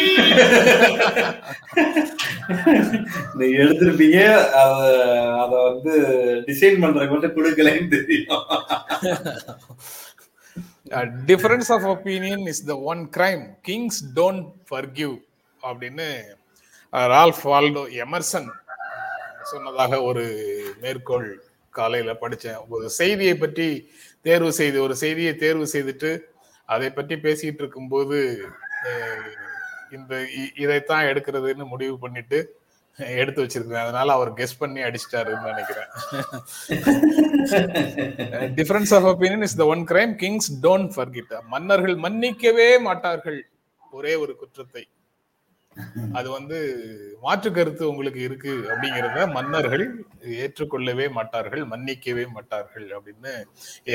நீங்க 3.39 3.57
எடுத்திருப்பீங்க 3.65 4.19
அத 4.61 4.81
அத 5.43 5.53
வந்து 5.69 5.93
டிசைன் 6.47 6.81
பண்றதுக்கு 6.83 7.15
மட்டும் 7.15 7.37
கொடுக்கலன்னு 7.37 7.93
தெரியும். 7.95 8.43
Difference 11.31 11.71
of 11.77 11.87
opinion 11.93 12.43
is 12.53 12.65
the 12.71 12.75
one 12.91 13.03
crime 13.17 13.45
kings 13.69 14.01
don't 14.19 14.49
forgive 14.71 15.15
அப்படின்னு 15.61 16.09
ரால்ஃப் 17.15 17.45
வால்டோ 17.53 17.85
எமர்சன் 18.05 18.49
சொன்னதாக 19.51 19.93
ஒரு 20.09 20.25
மேற்கோள் 20.83 21.31
காலையில 21.73 22.13
படிச்சேன். 22.21 22.59
ஒரு 22.69 22.89
செய்தியை 22.89 23.35
பற்றி 23.35 23.67
தேர்வு 24.21 24.51
செய்து 24.53 24.81
ஒரு 24.81 24.95
செய்தியை 24.95 25.35
தேர்வு 25.35 25.67
செய்துட்டு 25.73 26.11
அதை 26.65 26.89
பற்றி 26.89 27.15
பேசிட்டு 27.15 27.61
இருக்கும்போது 27.61 28.19
இந்த 29.91 30.15
இ- 30.15 30.59
இதைத்தான் 30.59 31.05
எடுக்கிறதுன்னு 31.05 31.65
முடிவு 31.67 31.99
பண்ணிட்டு 31.99 32.39
எடுத்து 32.97 33.43
வச்சிருக்கேன் 33.43 33.83
அதனால 33.83 34.13
அவர் 34.13 34.33
கெஸ் 34.33 34.57
பண்ணி 34.57 34.81
அடிச்சிட்டாருன்னு 34.81 35.51
நினைக்கிறேன். 35.51 35.89
Difference 38.55 38.93
of 38.95 39.07
opinion 39.11 39.41
is 39.41 39.55
the 39.55 39.65
one 39.65 39.85
crime 39.89 40.15
kings 40.15 40.49
don't 40.61 40.91
forget 40.95 41.33
மன்னர்கள் 41.47 41.95
மன்னிக்கவே 41.95 42.79
மாட்டார்கள். 42.79 43.39
ஒரே 43.91 44.15
ஒரு 44.15 44.35
குற்றத்தை. 44.35 44.87
அது 46.17 46.27
வந்து 46.37 46.57
மாற்று 47.25 47.49
கருத்து 47.57 47.83
உங்களுக்கு 47.91 48.19
இருக்கு 48.27 48.53
அப்படிங்கிறத 48.71 49.25
மன்னர்கள் 49.37 49.85
ஏற்றுக்கொள்ளவே 50.45 51.05
மாட்டார்கள் 51.17 51.63
மன்னிக்கவே 51.73 52.25
மாட்டார்கள் 52.35 52.87
அப்படின்னு 52.97 53.33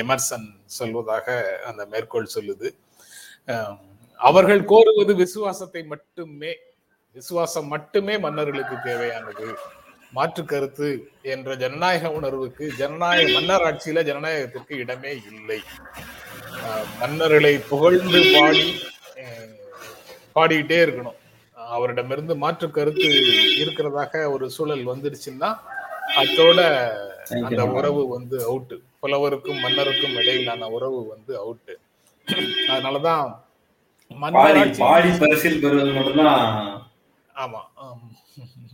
எமர்சன் 0.02 0.47
சொல்வதாக 0.78 1.26
அந்த 1.70 1.85
மேற்கோள் 1.92 2.35
சொல்லுது. 2.37 2.70
அவர்கள் 4.28 4.62
கோருவது 4.73 5.12
விசுவாசத்தை 5.25 5.82
மட்டுமே 5.92 6.52
விசுவாசம் 7.18 7.68
மட்டுமே 7.75 8.14
மன்னர்களுக்கு 8.25 8.76
தேவையானது. 8.88 9.47
மாற்று 10.16 10.42
கருத்து 10.50 10.88
என்ற 11.35 11.54
ஜனநாயக 11.62 12.11
உணர்வுக்கு 12.18 12.64
ஜனநாயக 12.80 13.26
மன்னர் 13.37 13.64
ஆட்சியில 13.68 14.02
ஜனநாயகத்திற்கு 14.11 14.75
இடமே 14.82 15.12
இல்லை. 15.30 15.61
மன்னர்களை 17.00 17.54
புகழ்ந்து 17.70 18.20
பாடி 18.35 18.66
பாடிக்கிட்டே 20.37 20.78
இருக்கணும். 20.87 21.18
அவரிடமிருந்து 21.69 22.35
மாற்று 22.37 22.71
கருத்து 22.71 23.09
இருக்கிறதாக 23.61 24.31
ஒரு 24.33 24.51
சூழல் 24.51 24.85
வந்துருச்சுன்னா 24.87 25.51
அதோட 26.17 26.61
அந்த 27.41 27.63
உறவு 27.79 28.03
வந்து 28.09 28.37
அவுட்டு 28.49 28.77
புலவருக்கும் 29.01 29.61
மன்னருக்கும் 29.61 30.15
இடையிலான 30.15 30.69
உறவு 30.69 31.01
வந்து 31.07 31.33
அவுட்டு 31.43 31.75
அதனாலதான் 32.69 33.27
பாடி 34.83 35.11
பரிசில் 35.19 35.61
பெறுவது 35.61 35.93
மட்டும்தான் 35.93 36.45
ஆமா. 37.35 37.61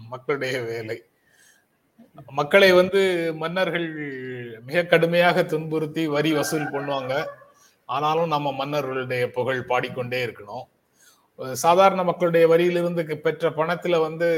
மக்களுடைய 0.09 0.57
வேலை. 0.63 0.97
மக்களை 2.33 2.73
வந்து 2.73 3.01
மன்னர்கள் 3.35 3.87
மிக 4.63 4.85
கடுமையாக 4.85 5.45
துன்புறுத்தி 5.45 6.07
வரி 6.07 6.33
வசூல் 6.33 6.73
பண்ணுவாங்க. 6.75 7.13
ஆனாலும் 7.89 8.29
நம்ம 8.29 8.53
மன்னர்களுடைய 8.53 9.25
புகழ் 9.31 9.63
பாடிக்கொண்டே 9.63 10.21
இருக்கணும். 10.27 10.65
சாதாரண 11.63 12.01
மக்களுடைய 12.09 12.45
வரியிலிருந்து 12.53 13.03
பெற்ற 13.27 13.51
பணத்துல 13.59 13.99
வந்து 14.07 14.29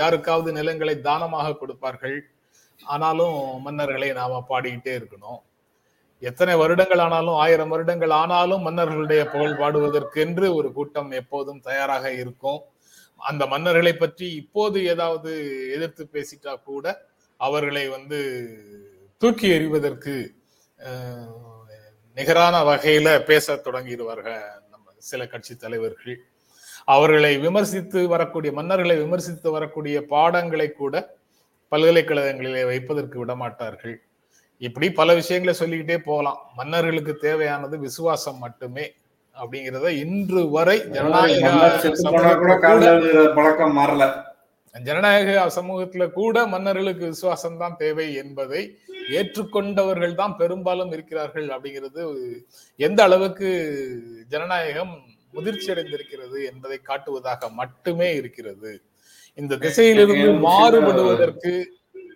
யாருக்காவது 0.00 0.50
நிலங்களை 0.58 0.94
தானமாக 1.08 1.56
கொடுப்பார்கள். 1.60 2.16
ஆனாலும் 2.80 3.36
மன்னர்களை 3.66 4.08
நாம 4.20 4.40
பாடிக்கிட்டே 4.48 4.92
இருக்கணும். 4.98 5.40
எத்தனை 6.22 6.54
வருடங்கள் 6.62 7.02
ஆனாலும் 7.04 7.38
ஆயிரம் 7.44 7.72
வருடங்கள் 7.74 8.14
ஆனாலும் 8.22 8.64
மன்னர்களுடைய 8.66 9.22
புகழ் 9.32 9.60
பாடுவதற்கென்று 9.60 10.46
ஒரு 10.58 10.68
கூட்டம் 10.76 11.10
எப்போதும் 11.20 11.60
தயாராக 11.68 12.04
இருக்கும். 12.22 12.60
அந்த 13.30 13.42
மன்னர்களை 13.52 13.94
பற்றி 13.96 14.26
இப்போது 14.42 14.78
ஏதாவது 14.92 15.32
எதிர்த்து 15.76 16.04
பேசிட்டா 16.14 16.52
கூட 16.70 16.86
அவர்களை 17.40 17.84
வந்து 17.96 18.20
தூக்கி 19.22 19.48
எறிவதற்கு 19.56 20.16
நிகரான 22.16 22.56
வகையில 22.70 23.08
பேச 23.30 23.54
தொடங்கிடுவார்கள். 23.66 24.42
சில 25.10 25.26
கட்சி 25.32 25.54
தலைவர்கள். 25.64 26.16
அவர்களை 26.94 27.32
விமர்சித்து 27.44 28.00
வரக்கூடிய 28.12 28.50
மன்னர்களை 28.58 28.96
விமர்சித்து 29.02 29.48
வரக்கூடிய 29.56 29.96
பாடங்களை 30.14 30.68
கூட 30.80 30.94
பல்கலைக்கழகங்களிலே 31.72 32.62
வைப்பதற்கு 32.70 33.16
விடமாட்டார்கள். 33.22 33.96
இப்படி 34.66 34.86
பல 34.98 35.08
விஷயங்களை 35.20 35.54
சொல்லிக்கிட்டே 35.60 35.98
போகலாம். 36.08 36.40
மன்னர்களுக்கு 36.58 37.14
தேவையானது 37.26 37.76
விசுவாசம் 37.86 38.42
மட்டுமே 38.44 38.84
அப்படிங்கிறத 39.36 39.90
இன்று 40.04 40.42
வரை 40.56 40.76
ஜனநாயக 40.94 41.40
மாறல. 43.78 44.04
ஜனநாயக 44.74 45.30
சமூகத்துல 45.56 46.04
கூட 46.18 46.36
மன்னர்களுக்கு 46.52 47.04
விசுவாசம் 47.12 47.58
தான் 47.62 47.78
தேவை 47.82 48.06
என்பதை 48.22 48.62
ஏற்றுக்கொண்டவர்கள் 49.12 50.14
தான் 50.14 50.34
பெரும்பாலும் 50.36 50.92
இருக்கிறார்கள் 50.92 51.48
அப்படிங்கிறது 51.50 52.02
எந்த 52.80 53.00
அளவுக்கு 53.02 53.48
ஜனநாயகம் 54.30 54.94
முதிர்ச்சி 55.34 55.68
அடைந்திருக்கிறது 55.72 56.38
என்பதை 56.50 56.78
காட்டுவதாக 56.82 57.50
மட்டுமே 57.54 58.08
இருக்கிறது. 58.18 58.72
இந்த 59.38 59.54
திசையிலிருந்து 59.62 60.16
மாறுபடுவதற்கு 60.46 61.52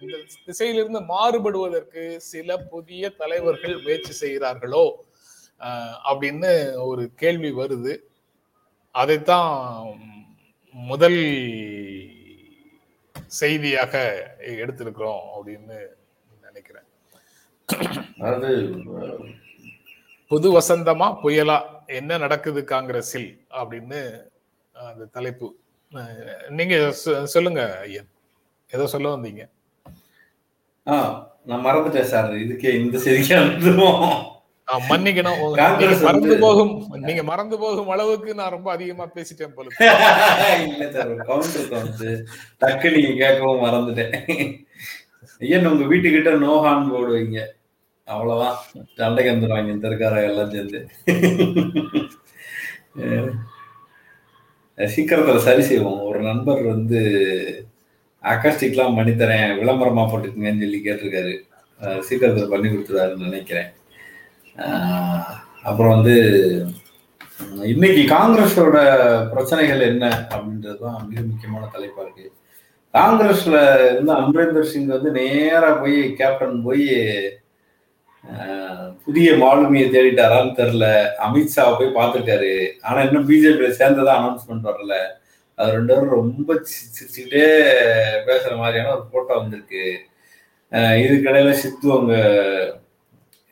இந்த 0.02 0.16
திசையிலிருந்து 0.46 1.00
மாறுபடுவதற்கு 1.10 2.02
சில 2.26 2.56
புதிய 2.70 3.08
தலைவர்கள் 3.20 3.76
முயற்சி 3.82 4.12
செய்கிறார்களோ 4.16 4.84
அஹ், 5.60 5.96
அப்படின்னு 6.08 6.50
ஒரு 6.86 7.04
கேள்வி 7.20 7.50
வருது. 7.60 7.94
அதைத்தான் 8.94 9.52
முதல் 10.76 11.20
செய்தியாக 13.36 13.94
எடுத்திருக்கிறோம் 14.56 15.24
அப்படின்னு 15.34 15.78
அதாவது 18.20 18.50
புது 20.30 20.48
வசந்தமா 20.56 21.08
புயலா 21.22 21.56
என்ன 21.98 22.18
நடக்குது 22.24 22.60
காங்கிரஸில் 22.72 23.28
அப்படின்னு 23.60 24.00
அந்த 24.74 25.04
தலைப்பு. 25.16 25.48
நீங்க 26.58 26.76
சொல்லுங்க 27.34 27.62
ஐயன் 27.84 28.08
ஏதோ 28.70 28.86
சொல்ல 28.94 29.08
வந்தீங்க. 29.14 29.42
ஆ 30.86 30.96
நான் 31.50 31.64
மறந்துட்டேன் 31.66 32.10
சார். 32.12 32.30
இதுக்கே 32.44 32.72
இந்த 32.80 32.96
செய்திக்கு 33.04 33.36
மன்னிக்கணும். 34.90 35.40
மறந்து 36.06 36.36
போகும் 36.44 36.72
நீங்க 37.08 37.22
மறந்து 37.30 37.56
போகும் 37.64 37.90
அளவுக்கு 37.94 38.30
நான் 38.40 38.54
ரொம்ப 38.54 38.68
அதிகமா 38.76 39.04
பேசிட்டேன் 39.16 39.54
போல 39.56 39.68
இல்ல 40.68 40.86
சார் 40.96 41.12
கவுண்டருக்கு 41.28 41.76
வந்து 41.82 42.08
டக்கு 42.62 42.88
நீங்க 42.96 43.12
கேட்கவும் 43.22 43.62
மறந்துட்டேன். 43.66 44.14
ஐயன் 45.42 45.70
உங்க 45.70 45.84
வீட்டுக்கிட்ட 45.92 46.32
நோஹான் 46.44 46.90
போர்டு 46.90 47.14
வைங்க 47.16 47.40
அவ்வளவுதான். 48.14 48.56
சண்டைக்கு 48.98 49.32
வந்துடுவாங்க 49.32 49.72
இந்த 49.74 49.86
இருக்கார 49.90 50.22
எல்லாம் 50.30 50.52
சேர்ந்து. 50.54 50.80
சீக்கிரத்துல 54.94 55.38
சரி 55.48 55.62
செய்வோம். 55.70 56.00
ஒரு 56.08 56.20
நண்பர் 56.28 56.62
வந்து 56.74 57.00
அக்காஸ்டிக்லாம் 58.32 58.96
பண்ணித்தரேன் 58.98 59.50
விளம்பரமா 59.60 60.04
போட்டுக்குங்கன்னு 60.10 60.62
சொல்லி 60.64 60.80
கேட்டிருக்காரு. 60.86 61.34
சீக்கிரத்தில் 62.08 62.52
பண்ணி 62.52 62.68
கொடுத்துருவாருன்னு 62.68 63.28
நினைக்கிறேன். 63.28 63.70
அப்புறம் 65.68 65.94
வந்து 65.96 66.14
இன்னைக்கு 67.72 68.02
காங்கிரஸோட 68.12 68.76
பிரச்சனைகள் 69.32 69.88
என்ன 69.90 70.04
அப்படின்றது 70.34 70.78
தான் 70.84 71.00
மிக 71.08 71.22
முக்கியமான 71.30 71.64
தலைப்பா 71.74 72.02
இருக்கு. 72.04 72.26
காங்கிரஸ்ல 72.94 73.56
இருந்து 73.90 74.12
அம்ரேந்தர் 74.20 74.70
சிங் 74.70 74.94
வந்து 74.94 75.10
நேரா 75.18 75.70
போய் 75.82 75.98
கேப்டன் 76.20 76.56
போய் 76.66 76.86
புதிய 79.04 79.32
மாலுமியை 79.32 79.90
தேடிட்டாரான்னு 79.90 80.56
தெரில 80.56 80.86
அமித்ஷாவை 81.18 81.78
போய் 81.78 81.94
பார்த்துருக்காரு 81.94 82.68
ஆனா 82.80 83.00
இன்னும் 83.00 83.28
பிஜேபியில 83.28 83.72
சேர்ந்ததா 83.78 84.14
அனௌன்ஸ்மெண்ட் 84.18 84.70
வரல. 84.70 84.94
அது 85.54 85.72
ரெண்டு 85.72 85.94
பேரும் 85.94 86.10
ரொம்ப 86.10 86.54
சி- 86.54 86.90
சிரிச்சுக்கிட்டே 86.94 87.44
பேசுற 88.26 88.56
மாதிரியான 88.56 88.92
ஒரு 88.92 89.04
போட்டோ 89.12 89.34
வந்திருக்கு. 89.34 89.98
இதுக்கடையில் 90.72 91.50
சித்து 91.52 91.90
அவங்க 91.92 92.14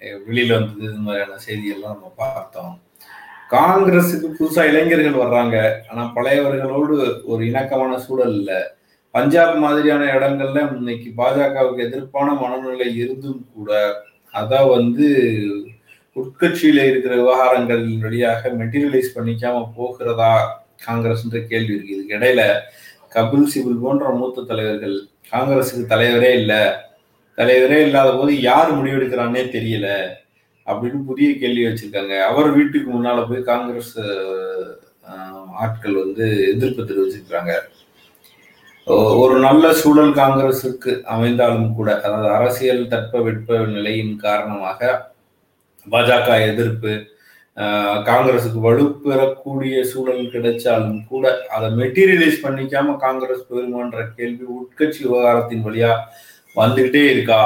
அஹ், 0.01 0.19
வெளியில 0.29 0.53
வந்தது 0.53 0.83
இது 0.83 0.93
மாதிரியான 0.93 1.41
செய்திகள்லாம் 1.47 1.95
நம்ம 1.95 2.13
பார்த்தோம். 2.17 2.81
காங்கிரஸுக்கு 3.51 4.29
புதுசா 4.41 4.63
இளைஞர்கள் 4.65 5.13
வர்றாங்க. 5.13 5.57
ஆனா 5.89 6.13
பழையவர்களோடு 6.15 7.21
ஒரு 7.25 7.47
இணக்கமான 7.47 7.99
சூழல் 7.99 8.35
இல்லை. 8.35 8.61
பஞ்சாப் 9.11 9.57
மாதிரியான 9.57 10.05
இடங்கள்ல 10.05 10.77
இன்னைக்கு 10.77 11.13
பாஜகவுக்கு 11.17 11.83
எதிர்ப்பான 11.83 12.41
மனநிலை 12.41 12.97
இருந்தும் 12.97 13.49
கூட 13.55 13.73
அதான் 14.41 14.69
வந்து 14.77 15.07
உட்கட்சியில 16.17 16.83
இருக்கிற 16.91 17.15
விவகாரங்கள் 17.21 17.85
வழியாக 18.05 18.51
மெட்டீரியலைஸ் 18.61 19.15
பண்ணிக்காம 19.17 19.63
போகிறதா 19.77 20.33
காங்கிரஸ்ன்ற 20.87 21.39
கேள்வி 21.53 21.75
இருக்கு. 21.75 21.95
இதுக்கு 21.97 22.17
இடையில 22.19 22.43
கபில் 23.17 23.51
சிபில் 23.53 23.83
போன்ற 23.85 24.13
மூத்த 24.21 24.45
தலைவர்கள் 24.51 24.97
காங்கிரஸுக்கு 25.33 25.85
தலைவரே 25.95 26.31
இல்லை 26.41 26.63
தலைவரே 27.39 27.79
இல்லாத 27.87 28.11
போது 28.19 28.33
யார் 28.51 28.71
முடிவெடுக்கிறான்னே 28.79 29.43
தெரியல 29.57 29.89
அப்படின்னு 30.67 30.99
புதிய 31.09 31.29
கேள்வி 31.43 31.63
வச்சிருக்காங்க. 31.67 32.15
அவர் 32.31 32.49
வீட்டுக்கு 32.59 32.89
முன்னால 32.93 33.25
போய் 33.29 33.49
காங்கிரஸ் 33.53 33.95
ஆட்கள் 35.65 35.97
வந்து 36.03 36.27
எதிர்ப்பு 36.53 36.83
தெரிவிச்சிருக்கிறாங்க. 36.83 37.55
ஒரு 38.87 39.35
நல்ல 39.39 39.65
சூழல் 39.73 40.11
காங்கிரசுக்கு 40.13 40.93
அமைந்தாலும் 41.05 41.69
கூட 41.75 41.91
அதாவது 41.97 42.29
அரசியல் 42.29 42.83
தட்பவெட்ப 42.89 43.59
நிலையின் 43.67 44.15
காரணமாக 44.17 44.91
பாஜக 45.87 46.37
எதிர்ப்பு 46.49 46.93
காங்கிரஸுக்கு 47.57 48.09
காங்கிரசுக்கு 48.09 48.61
வலுப்பெறக்கூடிய 48.61 49.75
சூழல் 49.83 50.31
கிடைச்சாலும் 50.33 51.01
கூட 51.07 51.25
அதை 51.49 51.69
மெட்டீரியலைஸ் 51.73 52.45
பண்ணிக்காம 52.45 52.97
காங்கிரஸ் 52.97 53.49
போயிருமான்ற 53.51 54.03
கேள்வி 54.17 54.47
உட்கட்சி 54.57 55.01
விவகாரத்தின் 55.05 55.65
வழியா 55.67 55.93
வந்துகிட்டே 56.57 57.03
இருக்கா? 57.11 57.41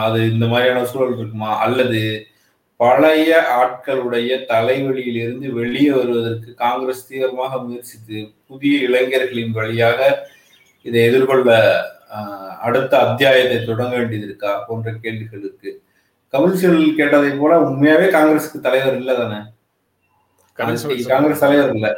அது 0.00 0.18
இந்த 0.32 0.46
மாதிரியான 0.46 0.84
சூழல் 0.84 1.16
இருக்குமா? 1.18 1.52
அல்லது 1.58 2.02
பழைய 2.80 3.30
ஆட்களுடைய 3.56 4.30
தலைவலியிலிருந்து 4.50 5.48
வெளியே 5.52 5.90
வருவதற்கு 5.90 6.50
காங்கிரஸ் 6.56 7.06
தீவிரமாக 7.08 7.60
முயற்சித்து 7.62 8.20
புதிய 8.46 8.76
இளைஞர்களின் 8.88 9.52
வழியாக 9.52 10.00
இதை 10.88 11.00
எதிர்கொள்ள 11.08 11.50
அடுத்த 12.66 12.92
அத்தியாயத்தை 13.04 13.58
தொடங்க 13.70 13.94
வேண்டியது 13.98 14.26
இருக்கா 14.28 14.50
போன்ற 14.68 14.88
கேள்விகள் 15.04 15.42
இருக்கு. 15.44 15.70
கபில் 16.32 16.96
கேட்டதை 16.98 17.30
போல 17.40 17.52
உண்மையாவே 17.66 18.06
காங்கிரஸுக்கு 18.16 18.58
தலைவர் 18.66 18.96
இல்லை 19.00 19.14
தானே? 19.20 19.40
காங்கிரஸ் 20.58 21.44
தலைவர் 21.44 21.74
இல்லை. 21.76 21.92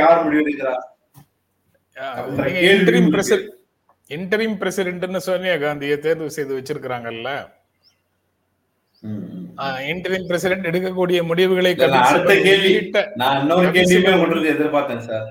யார் 0.00 0.22
முடிவெடுக்கிறா 0.24 0.74
இன்டரிம் 4.10 4.56
பிரசிடென்ட்னு 4.60 5.20
சோனியா 5.26 5.54
காந்தியை 5.62 5.96
தேர்வு 6.06 6.28
செய்து 6.36 6.52
வச்சிருக்கிறாங்கல்ல. 6.56 7.28
இன்டரிம் 9.92 10.26
பிரசிடென்ட் 10.30 10.68
எடுக்கக்கூடிய 10.70 11.20
முடிவுகளை 11.30 11.72
அடுத்த 12.00 12.34
கேள்வி. 12.46 12.72
நான் 13.20 13.38
இன்னொரு 13.42 13.70
கேள்வியுமே 13.76 14.12
உங்களுக்கு 14.16 14.52
எதிர்பார்த்தேன் 14.54 15.06
சார்? 15.10 15.28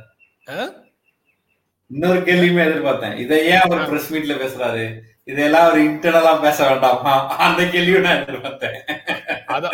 இன்னொரு 1.91 2.19
கேள்வியுமே 2.19 2.63
எதிர்பார்த்தேன். 2.65 3.17
இதை 3.17 3.45
ஏன் 3.45 3.60
அவர் 3.60 3.88
பிரஸ் 3.88 4.13
மீட்ல 4.13 4.39
பேசுறாரு? 4.39 4.99
இதெல்லாம் 5.23 5.69
அவர் 5.69 5.82
இன்டர்னலா 5.82 6.41
பேச 6.41 6.67
வேண்டாமா? 6.67 7.36
அந்த 7.38 7.65
கேள்வியும் 7.65 8.01
நான் 8.01 8.25
எதிர்பார்த்தேன். 8.25 8.77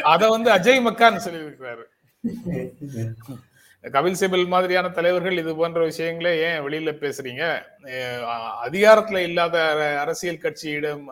அத 0.01 0.29
வந்து 0.29 0.51
அஜய் 0.51 0.83
மக்கான் 0.85 1.19
சொல்லியிருக்கிறாரு. 1.27 1.83
கபில் 3.83 4.15
சிபல் 4.19 4.47
மாதிரியான 4.47 4.89
தலைவர்கள் 4.89 5.37
இது 5.37 5.55
போன்ற 5.55 5.83
விஷயங்களை 5.83 6.37
ஏன் 6.37 6.61
வெளியில 6.61 6.91
பேசுறீங்க? 6.91 7.61
அதிகாரத்துல 8.65 9.17
இல்லாத 9.17 9.63
அர- 9.63 9.99
அரசியல் 9.99 10.37
கட்சியிடம் 10.37 11.03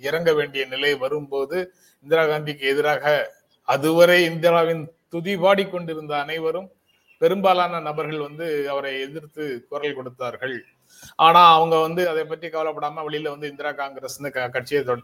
இறங்க 0.00 0.32
வேண்டிய 0.34 0.64
நிலை 0.64 0.94
வரும்போது 0.94 1.72
இந்திரா 2.02 2.24
காந்திக்கு 2.24 2.60
எதிராக 2.60 3.32
அதுவரை 3.62 4.24
இந்திராவின் 4.24 4.90
துதி 5.08 5.36
கொண்டிருந்த 5.70 6.18
அனைவரும் 6.18 6.70
பெரும்பாலான 7.18 7.80
நபர்கள் 7.80 8.18
வந்து 8.18 8.70
அவரை 8.70 9.00
எதிர்த்து 9.00 9.66
குரல் 9.68 9.94
கொடுத்தார்கள். 9.94 10.64
ஆனா 11.16 11.54
அவங்க 11.54 11.78
வந்து 11.78 12.08
அதை 12.08 12.24
பற்றி 12.24 12.48
கவலைப்படாம 12.48 13.04
வெளியில 13.08 13.28
வந்து 13.28 13.48
இந்திரா 13.48 13.70
காங்கிரஸ்னு 13.70 14.30
க- 14.30 14.48
கட்சியை 14.48 14.84
தொ- 14.84 15.02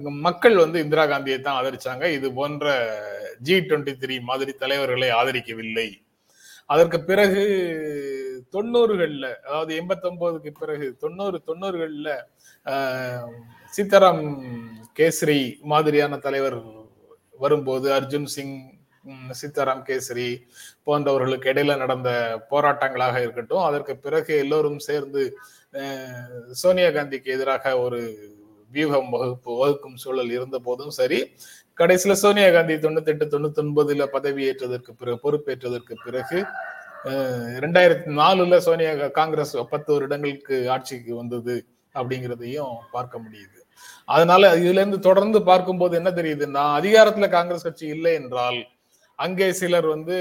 மக்கள் 0.00 0.56
வந்து 0.56 0.80
இந்திரா 0.80 1.06
காந்தியை 1.06 1.40
தான் 1.40 1.64
ஆதரிச்சாங்க. 1.64 2.12
இது 2.12 2.32
போன்ற 2.32 2.96
ஜி 3.38 3.58
டுவெண்ட்டி 3.58 3.94
த்ரீ 4.00 4.20
மாதிரி 4.20 4.52
தலைவர்களை 4.52 5.08
ஆதரிக்கவில்லை. 5.08 6.02
அதற்கு 6.70 6.98
பிறகு 7.00 7.42
தொண்ணூறுகள்ல 8.52 9.26
அதாவது 9.44 9.72
எண்பத்தொன்பதுக்கு 9.80 10.50
பிறகு 10.58 10.86
தொண்ணூறு 10.98 11.38
தொண்ணூறுகள்ல 11.46 12.10
சீதாராம் 13.72 14.24
கேசரி 14.98 15.40
மாதிரியான 15.62 16.18
தலைவர் 16.18 16.58
வரும்போது 17.38 17.86
அர்ஜுன் 17.92 18.24
சிங் 18.24 18.56
சீதாராம் 19.40 19.84
கேசரி 19.86 20.28
போன்றவர்களுக்கு 20.86 21.50
இடையில 21.52 21.76
நடந்த 21.76 22.10
போராட்டங்களாக 22.50 23.16
இருக்கட்டும். 23.22 23.64
அதற்கு 23.64 23.94
பிறகு 23.96 24.32
எல்லோரும் 24.36 24.78
சேர்ந்து 24.78 25.22
சோனியா 26.52 26.88
காந்திக்கு 26.88 27.24
எதிராக 27.24 27.78
ஒரு 27.80 28.00
வியூகம் 28.74 29.10
வகுப்பு 29.14 29.52
வகுக்கும் 29.60 29.96
சூழல் 30.02 30.34
இருந்த 30.36 30.58
போதும் 30.58 30.94
சரி 30.98 31.20
கடைசியில 31.78 32.14
சோனியா 32.22 32.48
காந்தி 32.50 32.74
தொண்ணூத்தி 32.84 33.12
எட்டு 33.12 33.26
தொண்ணூத்தி 33.34 33.60
ஒன்பதுல 33.62 34.06
பதவியேற்றதற்கு 34.16 34.92
பிறகு 35.00 35.18
பொறுப்பேற்றதற்கு 35.24 35.94
பிறகு 36.04 36.38
ரெண்டாயிரத்தி 37.64 38.10
நாலுல 38.20 38.56
சோனியா 38.66 38.92
காங்கிரஸ் 39.20 39.54
பத்து 39.70 39.90
வருடங்களுக்கு 39.94 40.56
ஆட்சிக்கு 40.74 41.12
வந்தது 41.20 41.56
அப்படிங்கிறதையும் 41.94 42.74
பார்க்க 42.92 43.14
முடியுது. 43.18 43.58
அதனால 44.14 44.42
இதுல 44.62 44.80
இருந்து 44.82 44.98
தொடர்ந்து 45.08 45.38
பார்க்கும்போது 45.50 45.94
என்ன 46.00 46.10
தெரியுதுன்னா 46.18 46.64
அதிகாரத்துல 46.80 47.28
காங்கிரஸ் 47.36 47.66
கட்சி 47.68 47.86
இல்லை 47.96 48.12
என்றால் 48.20 48.60
அங்கே 49.18 49.48
சிலர் 49.60 49.88
வந்து 49.94 50.16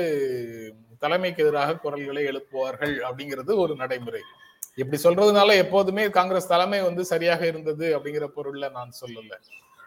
தலைமைக்கு 1.03 1.43
எதிராக 1.45 1.77
குரல்களை 1.83 2.23
எழுப்புவார்கள் 2.31 2.95
அப்படிங்கிறது 3.07 3.51
ஒரு 3.63 3.73
நடைமுறை. 3.81 4.23
இப்படி 4.77 4.97
சொல்றதுனால 5.03 5.55
எப்போதுமே 5.58 6.10
காங்கிரஸ் 6.10 6.47
தலைமை 6.47 6.82
வந்து 6.82 7.05
சரியாக 7.05 7.47
இருந்தது 7.47 7.99
அப்படிங்கிற 7.99 8.27
பொருள்ல 8.36 8.71
நான் 8.71 8.91
சொல்லல. 9.01 9.34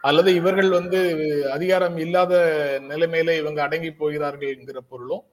அல்லது 0.03 0.35
இவர்கள் 0.35 0.69
வந்து 0.69 0.99
அதிகாரம் 1.51 1.97
இல்லாத 1.97 2.33
நிலைமையில 2.91 3.37
இவங்க 3.37 3.61
அடங்கி 3.63 3.91
போகிறார்கள் 3.91 4.55
என்கிற 4.55 4.79
பொருளும் 4.81 5.23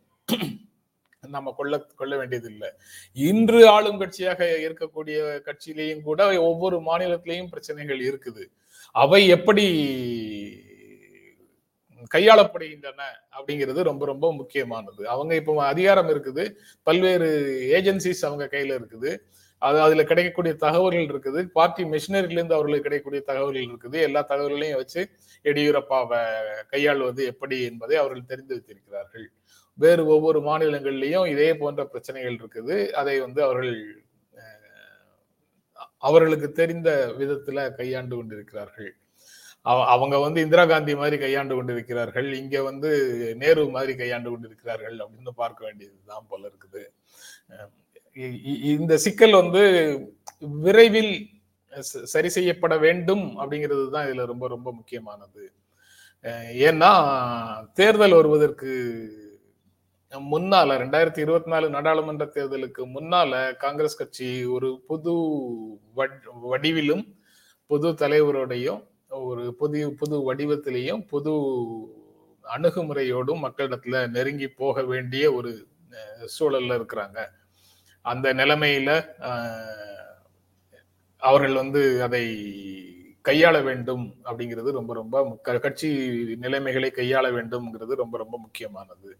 நம்ம 1.22 1.52
கொள்ள 1.56 1.78
கொள்ள 2.00 2.16
வேண்டியது 2.16 2.50
இல்லை 2.50 2.68
இன்று 3.16 3.68
ஆளும் 3.68 4.00
கட்சியாக 4.00 4.40
இருக்கக்கூடிய 4.66 5.18
கட்சியிலையும் 5.48 6.02
கூட 6.02 6.38
ஒவ்வொரு 6.38 6.76
மாநிலத்திலையும் 6.78 7.50
பிரச்சனைகள் 7.50 8.00
இருக்குது. 8.00 8.44
அவை 8.94 9.28
எப்படி 9.28 9.66
கையாளப்படுகின்றன 12.14 13.00
அப்படிங்கிறது 13.36 13.82
ரொம்ப 13.82 14.06
ரொம்ப 14.06 14.32
முக்கியமானது. 14.32 15.08
அவங்க 15.08 15.34
இப்போ 15.34 15.62
அதிகாரம் 15.64 16.08
இருக்குது. 16.08 16.44
பல்வேறு 16.82 17.28
ஏஜென்சிஸ் 17.78 18.24
அவங்க 18.24 18.44
கையில 18.44 18.78
இருக்குது. 18.80 19.12
அது 19.68 19.78
அதுல 19.86 20.02
கிடைக்கக்கூடிய 20.10 20.52
தகவல்கள் 20.64 21.10
இருக்குது. 21.12 21.40
பார்ட்டி 21.56 21.82
மிஷினரிலிருந்து 21.92 22.56
அவர்களுக்கு 22.58 22.86
கிடைக்கக்கூடிய 22.86 23.22
தகவல்கள் 23.30 23.68
இருக்குது. 23.70 23.96
எல்லா 24.08 24.20
தகவல்களையும் 24.32 24.80
வச்சு 24.82 25.00
எடியூரப்பாவை 25.50 26.20
கையாள்வது 26.72 27.24
எப்படி 27.32 27.58
என்பதை 27.70 27.96
அவர்கள் 28.02 28.30
தெரிந்து 28.32 28.54
வைத்திருக்கிறார்கள். 28.56 29.26
வேறு 29.84 30.02
ஒவ்வொரு 30.14 30.38
மாநிலங்கள்லையும் 30.48 31.28
இதே 31.34 31.50
போன்ற 31.62 31.82
பிரச்சனைகள் 31.92 32.38
இருக்குது. 32.40 32.78
அதை 33.00 33.16
வந்து 33.26 33.42
அவர்கள் 33.48 33.76
அவர்களுக்கு 36.08 36.48
தெரிந்த 36.58 36.90
விதத்துல 37.20 37.58
கையாண்டு 37.78 38.14
கொண்டிருக்கிறார்கள். 38.18 38.90
அவங்க 39.94 40.16
வந்து 40.24 40.38
இந்திரா 40.44 40.62
காந்தி 40.70 40.92
மாதிரி 41.00 41.16
கையாண்டு 41.24 41.54
கொண்டிருக்கிறார்கள். 41.56 42.28
இங்க 42.42 42.56
வந்து 42.68 42.90
நேரு 43.42 43.62
மாதிரி 43.76 43.92
கையாண்டு 44.00 44.30
கொண்டிருக்கிறார்கள் 44.32 44.96
அப்படின்னு 45.04 45.32
பார்க்க 45.42 45.66
வேண்டியதுதான் 45.66 46.28
போல 46.30 46.42
இருக்குது. 46.50 46.82
இந்த 48.72 48.94
சிக்கல் 49.04 49.34
வந்து 49.42 49.62
விரைவில் 50.64 51.12
சரி 52.12 52.28
செய்யப்பட 52.36 52.74
வேண்டும் 52.84 53.24
அப்படிங்கிறது 53.40 53.84
தான் 53.90 54.06
இதுல 54.06 54.24
ரொம்ப 54.32 54.44
ரொம்ப 54.48 54.68
முக்கியமானது. 54.78 55.42
ஏன்னா 56.68 56.90
தேர்தல் 57.78 58.18
வருவதற்கு 58.18 58.72
முன்னால 60.12 60.76
ரெண்டாயிரத்தி 60.82 61.20
இருபத்தி 61.24 61.50
நாலு 61.52 61.66
நாடாளுமன்ற 61.74 62.24
தேர்தலுக்கு 62.36 62.82
முன்னால 62.96 63.32
காங்கிரஸ் 63.64 63.98
கட்சி 64.00 64.28
ஒரு 64.54 64.68
புது 64.88 65.12
வடிவிலும் 66.52 67.04
புது 67.70 67.88
தலைவரோடையும் 68.02 68.80
ஒரு 69.28 69.44
புதிய 69.60 69.84
புது 70.00 70.16
வடிவத்திலையும் 70.28 71.02
புது 71.12 71.34
அணுகுமுறையோடும் 72.44 73.44
மக்களிடத்துல 73.46 74.02
நெருங்கி 74.16 74.48
போக 74.62 74.82
வேண்டிய 74.92 75.24
ஒரு 75.38 75.52
சூழல்ல 76.36 76.78
இருக்கிறாங்க. 76.80 77.18
அந்த 78.04 78.26
நிலைமையில 78.34 78.90
அவர்கள் 81.22 81.60
வந்து 81.62 81.80
அதை 82.06 82.24
கையாள 83.28 83.56
வேண்டும் 83.68 84.04
அப்படிங்கிறது 84.28 84.70
ரொம்ப 84.78 84.92
ரொம்ப 84.94 85.24
கட்சி 85.64 85.88
நிலைமைகளை 86.44 86.90
கையாள 86.96 87.26
வேண்டும்ங்கிறது 87.36 88.02
ரொம்ப 88.02 88.14
ரொம்ப 88.18 88.34
முக்கியமானது 88.44 89.10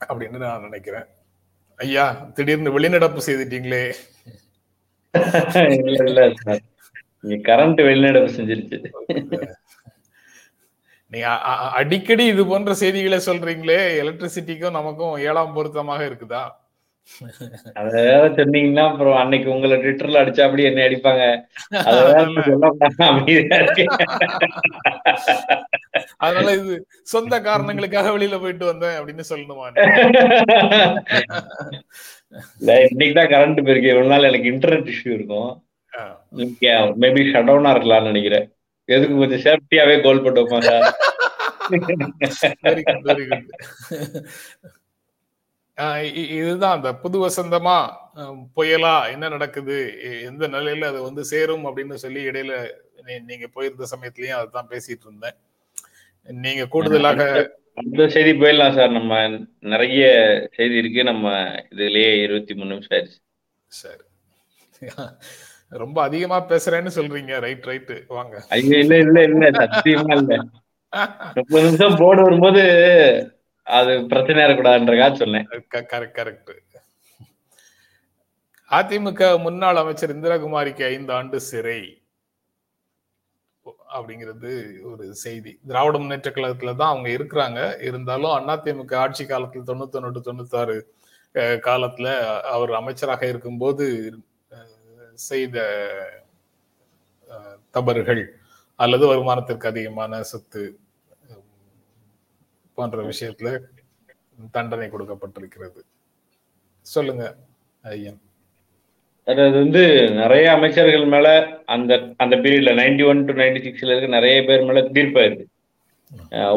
அப்படின்னு 0.00 0.38
நான் 0.44 0.66
நினைக்கிறேன். 0.66 1.06
ஐயா 1.78 2.04
திடீர்னு 2.36 2.76
வெளிநடப்பு 2.78 3.20
செய்துட்டீங்களே. 3.26 3.84
இல்ல 5.88 6.04
இல்ல 6.10 6.22
சார் 6.42 6.62
நீங்க 7.20 7.38
கரண்ட் 7.48 7.80
வெளிநடப்பு 7.88 8.30
செஞ்சிருச்சு. 8.38 8.78
நீங்க 11.12 11.28
அடிக்கடி 11.80 12.24
இது 12.32 12.42
போன்ற 12.50 12.74
செய்திகளை 12.82 13.18
சொல்றீங்களே 13.26 13.80
எலக்ட்ரிசிட்டிக்கும் 14.02 14.76
நமக்கும் 14.78 15.16
ஏழாம் 15.28 15.56
பொருத்தமாக 15.56 16.02
இருக்குதா? 16.10 16.42
அத 17.80 17.94
சொன்னீங்கன்னா 18.36 18.82
அப்புறம் 18.90 19.16
அன்னைக்கு 19.20 19.48
உங்களை 19.54 19.76
ட்விட்டர்ல 19.82 20.20
அடிச்சா 20.22 20.42
அப்படி 20.46 20.62
என்ன 20.68 20.84
அடிப்பாங்க. 20.88 21.22
அதனால 26.24 26.48
இது 26.58 26.74
சொந்த 27.12 27.34
காரணங்களுக்காக 27.48 28.12
வெளியில 28.16 28.38
போயிட்டு 28.42 28.64
வந்தேன் 28.70 28.96
அப்படின்னு 28.98 29.24
சொல்லணுமா? 29.32 29.66
இன்னைக்கு 32.88 33.14
தான் 33.20 33.32
கரண்ட் 33.34 33.64
போயிருக்கு. 33.66 33.92
இவ்வளவு 33.92 34.12
நாள் 34.14 34.28
எனக்கு 34.30 34.52
இன்டர்நெட் 34.52 34.90
இஷ்யூ 34.94 35.12
இருக்கும். 35.18 35.50
மேபி 37.04 37.22
ஷட் 37.30 37.48
டவுனா 37.50 37.72
இருக்கலாம்னு 37.74 38.12
நினைக்கிறேன். 38.12 38.46
எதுக்கு 38.88 39.16
கொஞ்சம் 39.22 39.44
சேஃப்டியாவே 39.46 39.96
கோல் 40.06 40.24
போட்டு 40.26 40.42
வைப்பாங்க? 40.42 40.70
இதுதான் 46.36 46.76
அந்த 46.76 46.90
புது 46.94 47.16
வசந்தமா 47.26 47.76
புயலா 48.56 49.10
என்ன 49.10 49.28
நடக்குது? 49.28 49.76
எந்த 50.22 50.48
நிலையில 50.48 50.84
அது 50.84 51.02
வந்து 51.02 51.24
சேரும் 51.24 51.64
அப்படின்னு 51.66 51.94
சொல்லி 51.94 52.26
இடையில 52.26 52.54
நீங்க 53.26 53.46
போயிருந்த 53.46 53.86
சமயத்திலயும் 53.94 54.40
அதுதான் 54.40 54.70
பேசிட்டு 54.70 55.06
இருந்தேன். 55.08 55.36
நீங்க 56.28 56.66
கூடுதலாக 56.66 57.22
அந்த 57.74 58.08
செய்தி 58.08 58.32
போயிடலாம் 58.40 58.74
சார். 58.74 58.90
நம்ம 58.90 59.28
நிறைய 59.60 60.02
செய்தி 60.54 60.74
இருக்கு. 60.74 61.04
நம்ம 61.04 61.28
இதுலயே 61.70 62.22
இருபத்தி 62.22 62.54
மூணு 62.54 62.68
நிமிஷம் 62.68 62.98
ஆயிடுச்சு. 62.98 63.20
சரி. 63.66 64.04
ரொம்ப 65.68 66.02
அதிகமா 66.02 66.38
பேசுறேன்னு 66.48 66.90
சொல்றீங்க. 66.94 67.40
ரைட் 67.40 67.64
ரைட் 67.64 67.92
வாங்க. 68.08 68.44
இல்ல 68.54 68.98
இல்ல 68.98 69.22
இல்ல. 69.22 69.50
சத்தியமா 69.50 70.16
இல்ல. 70.16 70.36
முப்பது 71.34 71.64
நிமிஷம் 71.64 71.96
போர்டு 71.96 72.22
வரும்போது 72.22 72.62
அது 73.66 73.92
பிரச்சனையா 74.10 74.44
இருக்கக்கூடாதுன்றக்காக 74.46 75.14
சொன்னேன். 75.22 75.48
கரெக்ட் 75.74 76.16
கரெக்ட் 76.18 76.50
அதிமுக 78.70 79.22
முன்னாள் 79.44 79.80
அமைச்சர் 79.80 80.14
இந்திரகுமாரிக்கு 80.14 80.84
ஐந்து 80.84 81.12
ஆண்டு 81.12 81.38
சிறை. 81.40 81.80
அப்படிங்கிறது 83.94 84.50
ஒரு 84.90 85.04
செய்தி. 85.14 85.52
திராவிட 85.68 85.96
முன்னேற்ற 85.98 86.30
கழகத்துல 86.30 86.74
தான் 86.80 86.92
அவங்க 86.92 87.08
இருக்கிறாங்க. 87.08 87.60
இருந்தாலும் 87.88 88.48
அதிமுக 88.54 88.94
ஆட்சி 89.04 89.24
காலத்துல 89.24 89.66
தொண்ணூத்தி 89.70 89.98
ஒன்று 90.00 90.26
தொண்ணூத்தாறு 90.28 90.76
காலத்துல 91.68 92.08
அவர் 92.54 92.72
அமைச்சராக 92.80 93.22
இருக்கும்போது 93.32 93.86
செய்த 95.28 95.56
தவறுகள் 97.70 98.22
அல்லது 98.78 99.04
வருமானத்திற்கு 99.10 99.66
அதிகமான 99.66 100.22
சொத்து 100.22 100.62
போன்ற 102.82 103.00
விஷயத்துல 103.12 103.48
தண்டனை 104.56 104.86
கொடுக்கப்பட்டிருக்கிறது. 104.90 105.80
சொல்லுங்க 106.86 107.24
ஐயன். 107.94 108.20
அது 109.26 109.42
வந்து 109.58 109.82
நிறைய 110.20 110.46
அமைச்சர்கள் 110.54 111.04
மேல 111.12 111.28
அந்த 111.74 111.92
அந்த 112.22 112.34
பீரியட்ல 112.44 112.72
நைன்டி 112.80 113.04
ஒன் 113.10 113.20
டு 113.26 113.34
நைன்டி 113.40 113.60
சிக்ஸ்ல 113.66 113.92
இருக்க 113.92 114.16
நிறைய 114.16 114.38
பேர் 114.48 114.64
மேல 114.68 114.80
தீர்ப்பாயிருது 114.96 115.44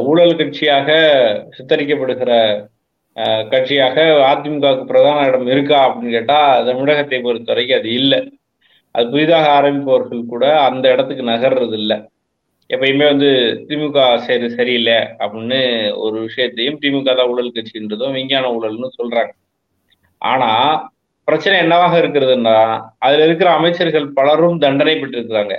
ஊழல் 0.07 0.39
கட்சியாக 0.39 0.89
சித்தரிக்கப்படுகிற 1.57 2.31
கட்சியாக 3.51 3.97
அதிமுகவுக்கு 4.31 4.89
பிரதான 4.91 5.27
இடம் 5.29 5.51
இருக்கா 5.55 5.77
அப்படின்னு 5.85 6.15
கேட்டா 6.17 6.39
தமிழகத்தை 6.69 7.19
பொறுத்த 7.21 7.51
வரைக்கும் 7.53 7.79
அது 7.79 7.91
இல்லை. 7.99 8.19
அது 8.95 9.05
புதிதாக 9.13 9.47
ஆரம்பிப்பவர்கள் 9.57 10.31
கூட 10.33 10.45
அந்த 10.67 10.85
இடத்துக்கு 10.93 11.23
நகர்றது 11.31 11.77
இல்லை 11.81 11.97
எப்பயுமே 12.69 13.05
வந்து 13.11 13.29
திமுக 13.69 13.99
சரி 14.27 14.47
சரியில்லை 14.57 14.97
அப்படின்னு 15.23 15.59
ஒரு 16.03 16.17
விஷயத்தையும் 16.27 16.79
திமுக 16.83 17.09
தான் 17.19 17.29
ஊழல் 17.31 17.55
கட்சின்றதும் 17.57 18.15
விஞ்ஞான 18.17 18.49
ஊழல்னு 18.55 18.89
சொல்றாங்க. 18.99 19.31
ஆனா 20.21 20.49
பிரச்சனை 21.27 21.55
என்னவாக 21.63 21.93
இருக்கிறதுன்னா 22.01 22.57
அதுல 23.05 23.25
இருக்கிற 23.27 23.49
அமைச்சர்கள் 23.59 24.07
பலரும் 24.17 24.61
தண்டனை 24.65 24.95
பெற்றிருக்கிறாங்க. 24.95 25.55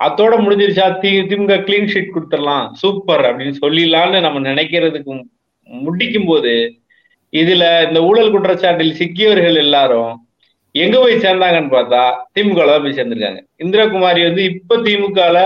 அத்தோட 0.00 0.34
முடிஞ்சிருச்சா 0.44 0.86
தி 1.02 1.10
திமுக 1.30 1.56
கிளீன் 1.66 1.90
ஷீட் 1.92 2.14
கொடுத்துடலாம் 2.14 2.66
சூப்பர் 2.82 3.24
அப்படின்னு 3.28 3.56
சொல்லிடலாம்னு 3.64 4.20
நம்ம 4.20 4.40
நினைக்கிறதுக்கு 4.50 5.14
முடிக்கும் 5.68 6.28
போது 6.30 6.52
இதுல 7.32 7.64
இந்த 7.88 7.98
ஊழல் 8.08 8.32
குற்றச்சாட்டில் 8.34 8.96
சிக்கியவர்கள் 9.00 9.58
எல்லாரும் 9.64 10.12
எங்க 10.74 10.96
போய் 10.98 11.22
சேர்ந்தாங்கன்னு 11.24 11.72
பார்த்தா 11.76 12.02
திமுக 12.34 12.64
தான் 12.70 12.82
போய் 12.84 12.96
சேர்ந்திருக்காங்க. 12.98 13.40
இந்திரகுமாரி 13.64 14.20
வந்து 14.28 14.42
இப்ப 14.52 14.76
திமுகல 14.86 15.38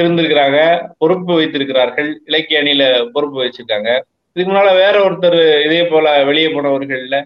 இருந்திருக்கிறாங்க 0.00 0.58
பொறுப்பு 1.00 1.32
வைத்திருக்கிறார்கள். 1.38 2.10
இலக்கிய 2.28 2.62
அணியில 2.62 2.84
பொறுப்பு 3.14 3.38
வச்சிருக்காங்க. 3.42 3.90
இதுக்கு 4.32 4.50
முன்னால 4.50 4.72
வேற 4.82 4.94
ஒருத்தர் 5.06 5.38
இதே 5.66 5.82
போல 5.92 6.06
வெளியே 6.28 6.48
போனவர்கள்ல 6.54 7.18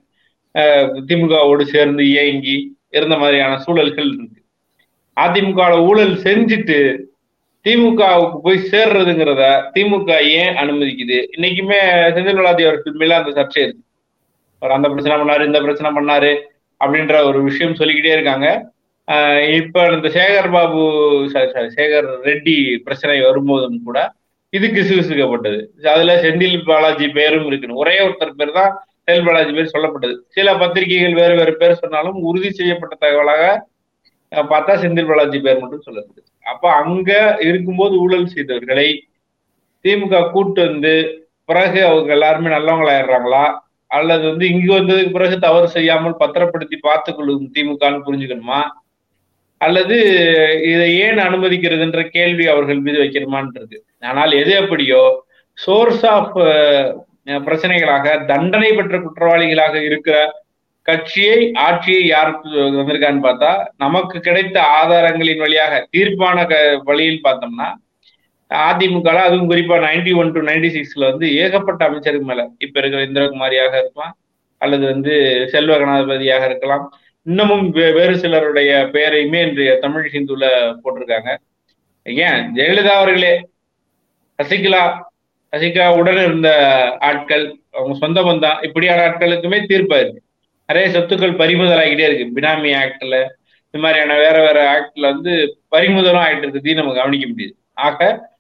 திமுகவோடு 1.08 1.64
சேர்ந்து 1.74 2.02
இயங்கி 2.12 2.56
இருந்த 2.96 3.16
மாதிரியான 3.22 3.58
சூழல்கள் 3.64 4.11
இருக்கு. 4.14 4.40
அதிமுக 5.16 5.62
ஊழல் 5.88 6.14
செஞ்சுட்டு 6.26 6.78
திமுகவுக்கு 7.66 8.38
போய் 8.44 8.66
சேர்றதுங்கிறத 8.70 9.42
திமுக 9.74 10.11
ஏன் 10.40 10.56
அனுமதிக்குது? 10.62 11.18
இன்னைக்குமே 11.35 11.80
செந்தில் 12.14 12.38
பாலாஜி 12.38 12.64
அவர்கள் 12.68 13.00
மேல 13.02 13.18
அந்த 13.20 13.30
சர்ச்சை 13.38 13.62
இருக்கு. 13.66 13.82
அவர் 14.61 14.76
அந்த 14.76 14.88
பிரச்சனை 14.92 15.16
பண்ணாரு 15.20 15.46
இந்த 15.50 15.61
பிரச்சனை 15.66 15.90
பண்ணாரு 15.98 16.32
அப்படின்ற 16.80 17.16
ஒரு 17.28 17.40
விஷயம் 17.48 17.78
சொல்லிக்கிட்டே 17.80 18.14
இருக்காங்க. 18.16 18.48
இப்ப 19.59 19.85
இந்த 19.95 20.09
சேகர் 20.17 20.49
பாபு 20.55 20.81
sorry, 21.33 21.65
சேகர் 21.77 22.09
ரெட்டி 22.29 22.55
பிரச்சனை 22.87 23.17
வரும்போதும் 23.29 23.79
கூட 23.87 23.99
இது 24.53 24.67
கிசுகிசுக்கப்பட்டது 24.77 25.61
அதுல 25.93 26.15
செந்தில் 26.25 26.57
பாலாஜி 26.69 27.07
பேரும் 27.19 27.47
இருக்கணும் 27.51 27.81
ஒரே 27.83 27.95
ஒருத்தர் 28.05 28.38
பேர் 28.41 28.57
தான் 28.59 28.73
செந்தில் 29.07 29.27
பாலாஜி 29.29 29.53
பேர் 29.57 29.73
சொல்லப்பட்டது. 29.75 30.15
சில 30.37 30.49
பத்திரிகைகள் 30.62 31.19
வேறு 31.21 31.35
வேறு 31.41 31.53
பேர் 31.61 31.81
சொன்னாலும் 31.83 32.19
உறுதி 32.29 32.51
செய்யப்பட்ட 32.59 32.95
தகவலாக 33.05 33.45
பார்த்தா 34.53 34.75
செந்தில் 34.83 35.09
பாலாஜி 35.11 35.38
பேர் 35.47 35.62
மட்டும் 35.62 35.87
சொல்லப்படுது 35.87 36.29
அப்ப 36.47 36.65
அங்க 36.83 37.11
இருக்கும்போது 37.49 37.95
ஊழல் 38.05 38.33
செய்தவர்களை 38.35 38.88
திமுக 39.85 40.23
கூட்டு 40.35 40.61
வந்து 40.69 40.93
பிறகு 41.49 41.81
அவங்க 41.88 42.11
எல்லாருமே 42.17 42.49
நல்லவங்களாயிடுறாங்களா? 42.55 43.45
அல்லது 43.91 44.25
வந்து 44.31 44.45
இங்க 44.53 44.71
வந்ததுக்கு 44.79 45.17
பிறகு 45.17 45.37
தவறு 45.47 45.67
செய்யாமல் 45.77 46.21
பத்திரப்படுத்தி 46.23 46.77
பார்த்துக் 46.87 47.17
கொள்ளும் 47.17 47.49
திமுகன்னு 47.57 48.05
புரிஞ்சுக்கணுமா? 48.07 48.61
அல்லது 49.62 49.96
இதை 50.70 50.87
ஏன் 50.98 51.18
அனுமதிக்கிறதுன்ற 51.18 52.01
கேள்வி 52.09 52.44
அவர்கள் 52.46 52.81
மீது 52.81 52.98
வைக்கிறமான்றது 52.98 53.77
ஆனால் 54.03 54.33
எது 54.33 54.53
எப்படியோ 54.55 55.03
சோர்ஸ் 55.59 56.05
ஆஃப் 56.07 56.37
பிரச்சனைகளாக 57.42 58.14
தண்டனை 58.27 58.70
பெற்ற 58.72 58.96
குற்றவாளிகளாக 58.98 59.75
இருக்கிற 59.83 60.16
கட்சியை 60.88 61.37
ஆட்சியை 61.64 62.03
யாருக்கு 62.07 62.48
வந்திருக்கான்னு 62.77 63.27
பார்த்தா 63.27 63.51
நமக்கு 63.77 64.16
கிடைத்த 64.20 64.57
ஆதாரங்களின் 64.79 65.38
வழியாக 65.38 65.75
தீர்ப்பான 65.90 66.46
க 66.46 66.55
வழியில் 66.85 67.25
பார்த்தோம்னா 67.25 67.68
அதிமுக 68.51 69.11
அதுவும் 69.18 69.51
குறிப்பா 69.51 69.77
நைன்டி 69.85 70.12
ஒன் 70.14 70.33
டு 70.33 70.40
நைன்டி 70.40 70.70
சிக்ஸ்ல 70.70 71.07
வந்து 71.11 71.27
ஏகப்பட்ட 71.35 71.83
அமைச்சருக்கு 71.85 72.27
மேல 72.27 72.42
இப்ப 72.59 72.77
இருக்கிற 72.81 73.03
இந்திரகுமாரியாக 73.03 73.72
இருக்கலாம் 73.79 74.14
அல்லது 74.61 74.85
வந்து 74.87 75.14
செல்வ 75.46 75.77
கணபதியாக 75.79 76.44
இருக்கலாம் 76.44 76.85
இன்னமும் 77.24 77.70
வேறு 77.70 78.18
சிலருடைய 78.18 78.88
பெயரையுமே 78.92 79.48
இன்றைய 79.48 79.76
தமிழ் 79.76 80.11
ஹிந்துல 80.12 80.76
போட்டிருக்காங்க. 80.85 81.37
ஏன்? 82.04 82.54
ஜெயலலிதா 82.54 82.88
அவர்களே 82.88 83.48
சசிகலா 84.42 85.02
சசிகலா 85.56 85.98
உடன் 85.98 86.16
இருந்த 86.16 86.76
ஆட்கள் 87.00 87.56
அவங்க 87.72 87.94
சொந்த 87.94 88.22
பந்தம் 88.22 88.64
இப்படியான 88.64 89.08
ஆட்களுக்குமே 89.08 89.64
தீர்ப்பாயிருக்கு 89.68 90.16
நிறைய 90.66 90.98
சொத்துக்கள் 90.98 91.37
பறிமுதல் 91.37 91.78
ஆகிட்டே 91.78 92.14
இருக்கு. 92.14 92.40
பினாமி 92.40 92.70
ஆக்ட்ல 92.70 93.24
இந்த 93.70 93.88
மாதிரியான 93.88 94.14
வேற 94.14 94.40
வேற 94.40 94.80
ஆக்ட்ல 94.80 95.00
வந்து 95.00 95.58
பறிமுதலும் 95.70 96.20
ஆகிட்டு 96.20 96.46
இருக்குதையும் 96.46 96.74
நம்ம 96.74 96.94
கவனிக்க 96.94 97.26
முடியுது. 97.26 97.52
ஆக 97.72 98.30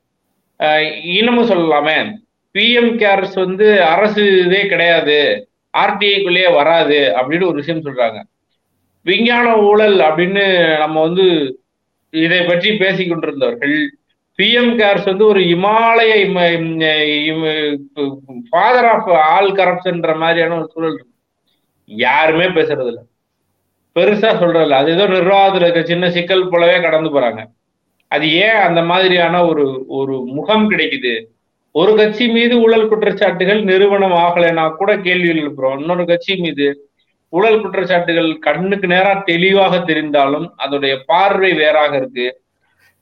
ஆஹ் 0.58 1.04
இன்னமும் 1.04 1.50
சொல்லலாமே. 1.50 2.14
பிஎம் 2.52 2.96
கேர்ஸ் 2.98 3.44
வந்து 3.44 3.82
அரசு 3.82 4.44
இதே 4.44 4.66
கிடையாது. 4.66 5.48
ஆர்டிஐக்குள்ளேயே 5.78 6.54
வராது 6.54 7.12
அப்படின்னு 7.16 7.46
ஒரு 7.46 7.52
விஷயம் 7.52 7.84
சொல்றாங்க. 7.84 8.22
விஞ்ஞான 9.02 9.46
ஊழல் 9.58 9.98
அப்படின்னு 9.98 10.44
நம்ம 10.78 11.00
வந்து 11.00 11.26
இதை 12.10 12.40
பற்றி 12.42 12.76
பேசிக் 12.76 13.10
கொண்டிருந்தவர்கள் 13.10 13.76
பிஎம் 14.38 14.74
கேர்ஸ் 14.80 15.04
வந்து 15.04 15.24
ஒரு 15.26 15.40
இமாலய 15.40 16.12
ஃபாதர் 18.50 18.84
ஆஃப் 18.84 19.08
ஆல் 19.08 19.50
கரப்ஷன்ற 19.52 20.16
மாதிரியான 20.16 20.56
ஒரு 20.58 20.68
சூழல் 20.72 20.94
இருக்கு. 20.94 21.12
யாருமே 21.84 22.44
பேசுறது 22.44 22.86
இல்ல 22.86 23.00
பெருசா 23.96 24.30
சொல்றதில்ல. 24.40 24.80
அது 24.82 24.90
ஏதோ 24.92 25.06
நிர்வாகத்துல 25.08 25.64
இருக்க 25.64 25.82
சின்ன 25.82 26.10
சிக்கல் 26.10 26.48
போலவே 26.48 26.80
கடந்து 26.80 27.10
போறாங்க. 27.10 27.42
அது 28.08 28.26
ஏன் 28.32 28.62
அந்த 28.68 28.82
மாதிரியான 28.82 29.44
ஒரு 29.46 29.84
ஒரு 29.88 30.22
முகம் 30.26 30.70
கிடைக்குது? 30.70 31.14
ஒரு 31.74 31.94
கட்சி 31.94 32.28
மீது 32.28 32.54
ஊழல் 32.60 32.88
குற்றச்சாட்டுகள் 32.90 33.62
நிறுவனம் 33.62 34.16
ஆகலைன்னா 34.24 34.64
கூட 34.76 34.96
கேள்வி 34.96 35.28
எழுப்புறோம். 35.28 35.78
இன்னொரு 35.78 36.04
கட்சி 36.06 36.36
மீது 36.36 36.66
ஊழல் 37.32 37.60
குற்றச்சாட்டுகள் 37.60 38.38
கண்ணுக்கு 38.38 38.86
நேரா 38.86 39.22
தெளிவாக 39.24 39.76
தெரிந்தாலும் 39.84 40.46
அதோடைய 40.58 41.02
பார்வை 41.06 41.52
வேறாக 41.52 41.96
இருக்கு. 41.96 42.26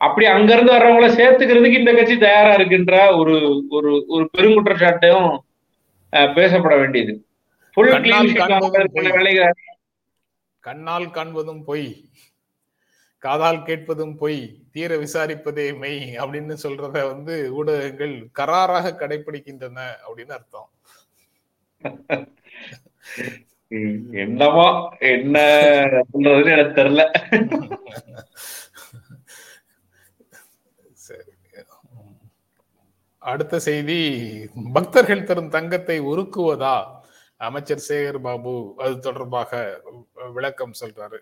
அப்படி 0.00 0.26
அங்கிருந்து 0.26 0.72
வர்றவங்கள 0.72 1.08
சேர்த்துக்கிறதுக்கு 1.14 1.78
இந்த 1.78 1.92
கட்சி 1.92 2.16
தயாரா 2.18 2.54
இருக்குன்ற 2.54 2.94
ஒரு 3.16 3.34
ஒரு 3.70 3.90
ஒரு 4.08 4.24
பெருங்குற்றச்சாட்டும் 4.34 5.26
அஹ், 6.12 6.30
பேசப்பட 6.34 6.74
வேண்டியது. 6.78 7.12
கண்ணால் 10.64 11.10
காண்பதும் 11.10 11.64
பொய். 11.64 11.88
காதால் 13.22 13.62
கேட்பதும் 13.62 14.16
பொய். 14.16 14.40
தீர 14.72 14.96
விசாரிப்பதே 14.96 15.78
மெய் 15.78 16.02
அப்படின்னு 16.18 16.54
சொல்றத 16.62 17.06
வந்து 17.06 17.34
ஊடகங்கள் 17.52 18.14
கராராக 18.38 18.96
கடைபிடிக்கின்றன 18.96 19.78
அப்படின்னு 20.06 20.32
அர்த்தம். 20.32 20.68
ம், 23.70 23.96
என்னமோ 24.14 24.66
என்ன 25.10 25.36
சொல்றதுன்னு 26.12 26.50
எனக்கு 26.50 26.74
தெரியல. 26.80 27.02
அடுத்த 33.22 33.58
செய்தி 33.60 33.98
பக்தர்கள் 34.72 35.24
தரும் 35.24 35.48
தங்கத்தை 35.48 36.00
உருக்குவதா? 36.02 36.76
அமைச்சர் 37.40 37.86
சேகர் 37.88 38.18
பாபு 38.18 38.52
அது 38.78 38.98
தொடர்பாக 38.98 39.50
விளக்கம் 40.32 40.78
சொல்றாரு. 40.80 41.18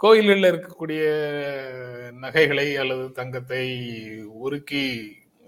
கோயிலில் 0.00 0.44
இருக்கக்கூடிய 0.44 1.02
நகைகளை 2.20 2.76
அல்லது 2.76 3.12
தங்கத்தை 3.12 3.64
உருக்கி 4.40 4.84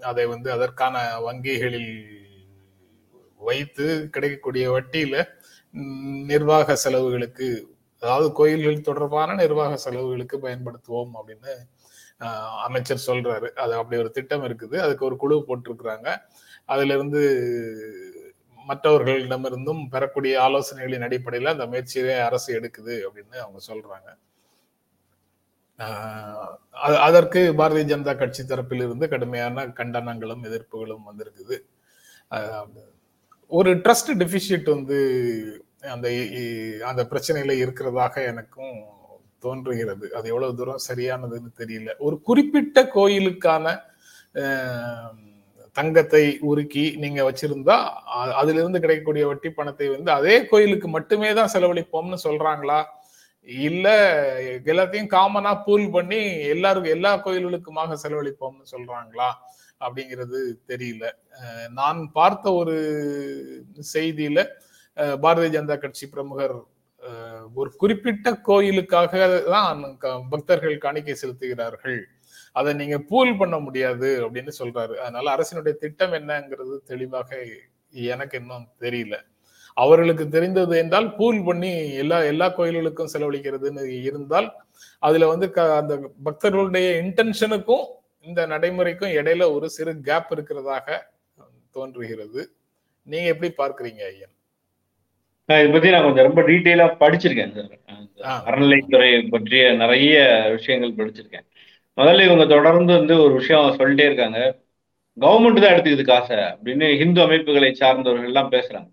அதை 0.01 0.25
வந்து 0.25 0.51
அதற்கான 0.51 0.95
வங்கிகளில் 1.19 1.93
வைத்து 3.41 3.85
கிடைக்கக்கூடிய 4.09 4.65
வட்டியில 4.71 5.15
நிர்வாக 6.25 6.75
செலவுகளுக்கு 6.75 7.71
அதாவது 7.99 8.31
கோயில்கள் 8.31 8.81
தொடர்பான 8.81 9.33
நிர்வாக 9.33 9.77
செலவுகளுக்கு 9.77 10.37
பயன்படுத்துவோம் 10.37 11.11
அப்படின்னு 11.17 11.53
அமைச்சர் 12.63 13.03
சொல்றாரு. 13.07 13.49
அது 13.49 13.73
அப்படி 13.73 14.01
ஒரு 14.01 14.11
திட்டம் 14.11 14.43
இருக்குது. 14.43 14.77
அதுக்கு 14.77 15.05
ஒரு 15.05 15.17
குழு 15.17 15.43
போட்டிருக்கிறாங்க. 15.47 16.17
அதுல 16.65 16.93
இருந்து 16.93 17.21
மற்றவர்களிடமிருந்தும் 18.67 19.87
பெறக்கூடிய 19.89 20.41
ஆலோசனைகளின் 20.41 21.01
அடிப்படையில் 21.01 21.49
அந்த 21.49 21.65
முயற்சியை 21.65 22.19
அரசு 22.19 22.59
எடுக்குது 22.59 23.05
அப்படின்னு 23.07 23.35
அவங்க 23.35 23.59
சொல்றாங்க. 23.67 24.17
அதற்கு 26.97 27.53
பாரதிய 27.57 27.87
ஜனதா 27.93 28.17
கட்சி 28.17 28.43
தரப்பில் 28.43 28.73
இருந்து 28.73 29.09
கடுமையான 29.09 29.67
கண்டனங்களும் 29.67 30.43
எதிர்ப்புகளும் 30.43 31.03
வந்திருக்குது. 31.11 31.59
ஆஹ் 32.31 32.91
ஒரு 33.51 33.71
ட்ரஸ்ட் 33.85 34.11
டெபிஷியட் 34.21 34.67
வந்து 34.75 34.97
அந்த 35.93 36.07
அந்த 36.89 37.01
பிரச்சனையில 37.11 37.53
இருக்கிறதாக 37.63 38.15
எனக்கும் 38.31 38.75
தோன்றுகிறது. 39.45 40.05
அது 40.17 40.27
எவ்வளவு 40.33 40.57
தூரம் 40.59 40.83
சரியானதுன்னு 40.89 41.49
தெரியல. 41.61 41.89
ஒரு 42.05 42.15
குறிப்பிட்ட 42.27 42.77
கோயிலுக்கான 42.97 43.65
தங்கத்தை 45.75 46.23
உருக்கி 46.49 46.85
நீங்க 47.03 47.21
வச்சிருந்தா 47.29 47.77
அதுல 48.41 48.59
இருந்து 48.61 48.83
கிடைக்கக்கூடிய 48.83 49.23
வட்டி 49.29 49.49
பணத்தை 49.59 49.87
வந்து 49.93 50.11
அதே 50.19 50.35
கோயிலுக்கு 50.51 50.87
மட்டுமே 50.97 51.29
தான் 51.39 51.53
செலவழிப்போம்னு 51.55 52.19
சொல்றாங்களா? 52.27 52.79
இல்ல 53.67 53.87
எல்லாத்தையும் 54.71 55.13
காமனா 55.15 55.51
பூல் 55.65 55.87
பண்ணி 55.95 56.19
எல்லாருக்கும் 56.55 56.95
எல்லா 56.97 57.11
கோயில்களுக்குமாக 57.25 57.97
செலவழிப்போம்னு 58.03 58.71
சொல்றாங்களா? 58.73 59.29
அப்படிங்கிறது 59.85 60.39
தெரியல. 60.67 61.05
நான் 61.71 61.99
பார்த்த 62.11 62.53
ஒரு 62.53 62.75
செய்தியில 63.93 64.39
பாரதிய 65.23 65.51
ஜனதா 65.55 65.77
கட்சி 65.77 66.07
பிரமுகர் 66.09 66.55
ஒரு 67.53 67.69
குறிப்பிட்ட 67.73 68.33
கோயிலுக்காக 68.47 69.13
தான் 69.47 69.79
பக்தர்கள் 70.29 70.75
காணிக்கை 70.77 71.15
செலுத்துகிறார்கள். 71.21 71.99
அதை 72.55 72.71
நீங்க 72.73 72.97
பூல் 73.09 73.37
பண்ண 73.37 73.55
முடியாது 73.59 74.09
அப்படின்னு 74.25 74.51
சொல்றாரு. 74.59 74.95
அதனால 75.03 75.25
அரசினுடைய 75.35 75.73
திட்டம் 75.75 76.13
என்னங்கிறது 76.13 76.75
தெளிவாக 76.85 77.29
எனக்கு 78.11 78.37
இன்னும் 78.39 78.67
தெரியல. 78.79 79.15
அவர்களுக்கு 79.77 80.25
தெரிந்தது 80.29 80.73
என்றால் 80.77 81.07
பூல் 81.15 81.39
பண்ணி 81.43 81.71
எல்லா 81.93 82.17
எல்லா 82.23 82.47
கோயில்களுக்கும் 82.57 83.11
செலவழிக்கிறதுன்னு 83.13 83.83
இருந்தால் 84.07 84.49
அதுல 85.03 85.27
வந்து 85.27 85.47
க- 85.51 85.75
அந்த 85.75 85.93
பக்தர்களுடைய 86.23 86.87
இன்டென்ஷனுக்கும் 87.03 87.85
இந்த 88.27 88.41
நடைமுறைக்கும் 88.51 89.15
இடையில 89.19 89.43
ஒரு 89.55 89.67
சிறு 89.75 89.91
கேப் 90.09 90.29
இருக்கிறதாக 90.33 90.97
தோன்றுகிறது. 91.75 92.41
நீங்க 93.07 93.27
எப்படி 93.33 93.49
பார்க்கறீங்க 93.61 94.01
ஐயன்? 94.11 94.33
இதை 95.49 95.71
பத்தி 95.73 95.89
நான் 95.93 96.05
கொஞ்சம் 96.05 96.27
ரொம்ப 96.27 96.41
டீட்டெயிலா 96.49 96.85
படிச்சிருக்கேன் 97.01 97.53
சார். 97.55 97.73
அறநிலைத்துறை 98.49 99.09
பற்றிய 99.33 99.63
நிறைய 99.81 100.13
விஷயங்கள் 100.55 100.97
படிச்சிருக்கேன். 100.99 101.45
முதல்ல 101.97 102.25
இவங்க 102.27 102.45
தொடர்ந்து 102.53 102.93
வந்து 102.99 103.15
ஒரு 103.23 103.33
விஷயம் 103.39 103.77
சொல்லிட்டே 103.79 104.05
இருக்காங்க. 104.09 104.39
கவர்மெண்ட் 105.17 105.61
தான் 105.63 105.73
எடுத்துக்குது 105.73 106.05
காசை 106.11 106.37
அப்படின்னு 106.53 106.87
ஹிந்து 107.01 107.21
அமைப்புகளை 107.25 107.71
சார்ந்தவர்கள் 107.81 108.29
எல்லாம் 108.31 108.53
பேசுறாங்க. 108.55 108.89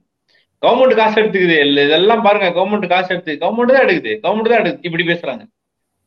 கவர்மெண்ட் 0.63 0.99
காசு 1.03 1.17
எடுத்துக்குது 1.23 1.55
இதெல்லாம் 1.87 2.25
பாருங்க 2.27 2.49
கவர்மெண்ட் 2.59 2.93
காசு 2.95 3.11
எடுத்து 3.15 3.39
கவர்மெண்ட் 3.45 3.75
தான் 3.77 3.87
எடுக்குது 3.87 4.13
கவர்மெண்ட் 4.25 4.53
தான் 4.53 4.63
எடுக்குது 4.63 4.89
இப்படி 4.91 5.07
பேசுறாங்க. 5.13 5.45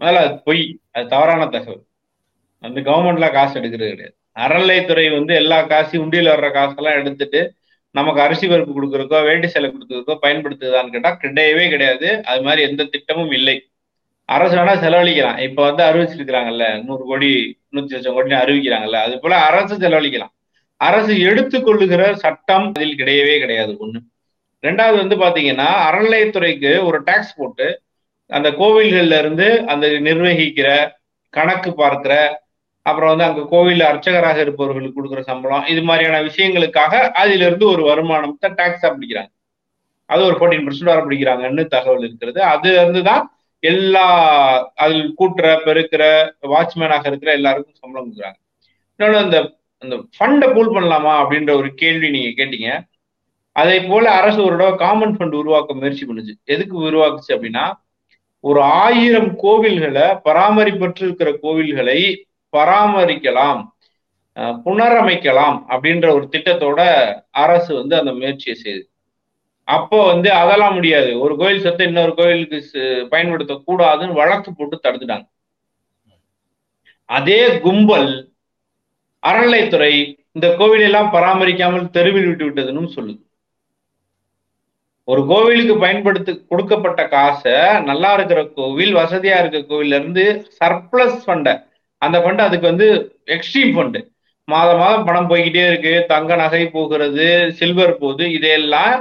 அதனால 0.02 0.22
அது 0.26 0.36
பொய் 0.50 0.64
அது 0.96 1.08
தவறான 1.16 1.48
தகவல். 1.56 1.84
அந்த 2.64 2.80
கவர்மெண்ட்ல 2.82 3.32
காசு 3.32 3.60
எடுக்கிறது 3.60 3.94
கிடையாது. 3.94 4.16
அறநிலைத்துறை 4.36 5.12
வந்து 5.18 5.34
எல்லா 5.36 5.62
காசையும் 5.62 6.04
உண்டியில் 6.06 6.34
வர்ற 6.34 6.52
காசெல்லாம் 6.52 7.00
எடுத்துட்டு 7.00 7.54
நமக்கு 7.92 8.22
அரிசி 8.22 8.48
பருப்பு 8.48 8.72
கொடுக்குறக்கோ 8.76 9.24
வேட்டி 9.24 9.48
சேலை 9.48 9.74
கொடுக்குறக்கோ 9.74 10.14
பயன்படுத்துதான்னு 10.22 10.94
கேட்டால் 10.94 11.20
கிடையவே 11.24 11.70
கிடையாது. 11.70 12.24
அது 12.24 12.42
மாதிரி 12.42 12.62
எந்த 12.70 12.84
திட்டமும் 12.84 13.32
இல்லை. 13.32 13.72
அரசு 14.26 14.56
வேணா 14.58 14.76
செலவழிக்கலாம். 14.84 15.38
இப்ப 15.38 15.60
வந்து 15.72 15.84
அறிவிச்சிருக்கிறாங்கல்ல 15.84 16.84
நூறு 16.84 17.04
கோடி 17.06 17.60
நூத்தி 17.74 17.94
லட்சம் 17.96 18.14
கோடி 18.14 18.36
அறிவிக்கிறாங்கல்ல 18.36 19.00
அது 19.08 19.20
போல 19.20 19.36
அரசு 19.50 19.76
செலவழிக்கலாம். 19.78 20.34
அரசு 20.78 21.14
எடுத்துக்கொள்ளுகிற 21.14 22.14
சட்டம் 22.14 22.72
அதில் 22.76 22.98
கிடையவே 22.98 23.40
கிடையாது 23.40 23.74
ஒண்ணு. 23.86 24.00
ரெண்டாவது 24.64 24.98
வந்து 24.98 25.16
பாத்தீங்கன்னா 25.16 25.70
அறநிலையத்துறைக்கு 25.88 26.84
ஒரு 26.84 27.04
டாக்ஸ் 27.04 27.36
போட்டு 27.36 27.68
அந்த 28.30 28.50
கோவில்கள்ல 28.52 29.18
இருந்து 29.20 29.48
அந்த 29.68 29.88
நிர்வகிக்கிற 29.88 30.70
கணக்கு 31.30 31.74
பார்க்கிற 31.74 32.43
அப்புறம் 32.86 33.12
வந்து 33.12 33.26
அங்க 33.28 33.42
கோவில் 33.54 33.84
அர்ச்சகராக 33.90 34.40
இருப்பவர்களுக்கு 34.46 34.98
கொடுக்குற 34.98 35.22
சம்பளம் 35.30 35.68
இது 35.74 35.82
மாதிரியான 35.90 36.22
விஷயங்களுக்காக 36.30 36.94
அதுல 37.22 37.46
இருந்து 37.48 37.66
ஒரு 37.74 37.84
வருமானத்தை 37.90 38.50
டாக்ஸா 38.60 38.90
பிடிக்கிறாங்க. 38.96 39.32
அது 40.10 40.22
ஒரு 40.30 40.36
ஃபோர்டீன் 40.40 40.66
பர்சன்ட் 40.66 40.92
வர 40.94 41.02
பிடிக்கிறாங்கன்னு 41.06 41.64
தகவல் 41.76 42.06
இருக்கிறது. 42.08 42.40
அதுல 42.54 42.82
இருந்து 42.82 43.04
தான் 43.10 43.24
எல்லா 43.64 44.06
அதில் 44.84 45.06
கூட்டுற 45.20 45.48
பெருக்கிற 45.68 46.04
வாட்ச்மேனாக 46.54 47.06
இருக்கிற 47.12 47.32
எல்லாருக்கும் 47.40 47.82
சம்பளம் 47.82 48.06
கொடுக்குறாங்க. 48.08 48.40
இன்னொன்று 48.96 49.20
அந்த 49.26 49.38
அந்த 49.84 49.96
ஃபண்டை 50.16 50.48
பூல் 50.56 50.74
பண்ணலாமா 50.76 51.14
அப்படின்ற 51.22 51.52
ஒரு 51.60 51.70
கேள்வி 51.82 52.10
நீங்க 52.10 52.30
கேட்டீங்க. 52.40 52.70
அதே 53.56 53.78
போல 53.90 54.06
அரசு 54.20 54.40
ஒரு 54.44 54.56
தடவை 54.58 54.76
காமன் 54.84 55.16
ஃபண்ட் 55.18 55.36
உருவாக்க 55.42 55.74
முயற்சி 55.80 56.04
பண்ணுச்சு. 56.06 56.34
எதுக்கு 56.54 56.76
உருவாக்குச்சு 56.90 57.34
அப்படின்னா 57.36 57.66
ஒரு 58.44 58.62
ஆயிரம் 58.84 59.32
கோவில்களை 59.44 60.06
பராமரிப்பற்று 60.28 61.04
இருக்கிற 61.08 61.30
கோவில்களை 61.44 62.00
பராமரிக்கலாம் 62.56 63.62
புனரமைக்கலாம் 64.66 65.58
அப்படின்ற 65.74 66.08
ஒரு 66.18 66.26
திட்டத்தோட 66.34 66.82
அரசு 67.44 67.72
வந்து 67.80 67.96
அந்த 68.00 68.12
முயற்சியை 68.20 68.56
செய்யுது 68.64 68.86
அப்போ 69.68 69.98
வந்து 70.12 70.30
அதெல்லாம் 70.40 70.76
முடியாது. 70.78 71.12
ஒரு 71.24 71.34
கோயில் 71.42 71.64
சொத்தை 71.66 71.86
இன்னொரு 71.90 72.14
கோயிலுக்கு 72.18 72.58
பயன்படுத்த 73.14 73.54
கூடாதுன்னு 73.68 74.20
வழக்கு 74.22 74.50
போட்டு 74.52 74.78
தடுத்துட்டாங்க. 74.78 75.28
அதே 77.10 77.42
கும்பல் 77.66 78.10
அறநிலைத்துறை 79.24 79.94
இந்த 80.36 80.48
கோவிலெல்லாம் 80.60 81.14
பராமரிக்காமல் 81.16 81.92
தெருவில் 81.98 82.28
விட்டு 82.30 82.46
விட்டதுன்னு 82.48 82.96
சொல்லுது. 82.98 83.22
ஒரு 85.08 85.22
கோவிலுக்கு 85.32 85.76
பயன்படுத்த 85.84 86.34
கொடுக்கப்பட்ட 86.52 87.02
காசை 87.14 87.56
நல்லா 87.90 88.10
இருக்கிற 88.18 88.42
கோவில் 88.60 88.94
வசதியா 89.02 89.38
இருக்க 89.42 89.60
கோவில்ல 89.72 89.98
இருந்து 90.00 90.26
சர்ப்ளஸ் 90.60 91.18
ஃபண்டை 91.26 91.54
அந்த 92.06 92.18
ஃபண்ட் 92.24 92.42
அதுக்கு 92.48 92.72
வந்து 92.72 92.88
எக்ஸ்ட்ரீம் 93.36 93.74
ஃபண்டு 93.76 94.00
மாதம் 94.48 94.80
மாதம் 94.82 95.06
பணம் 95.08 95.30
போய்கிட்டே 95.32 95.64
இருக்கு. 95.70 95.92
தங்க 96.12 96.36
நகை 96.42 96.64
போகிறது 96.76 97.26
சில்வர் 97.60 97.94
போகுது. 98.02 98.24
இதையெல்லாம் 98.38 98.96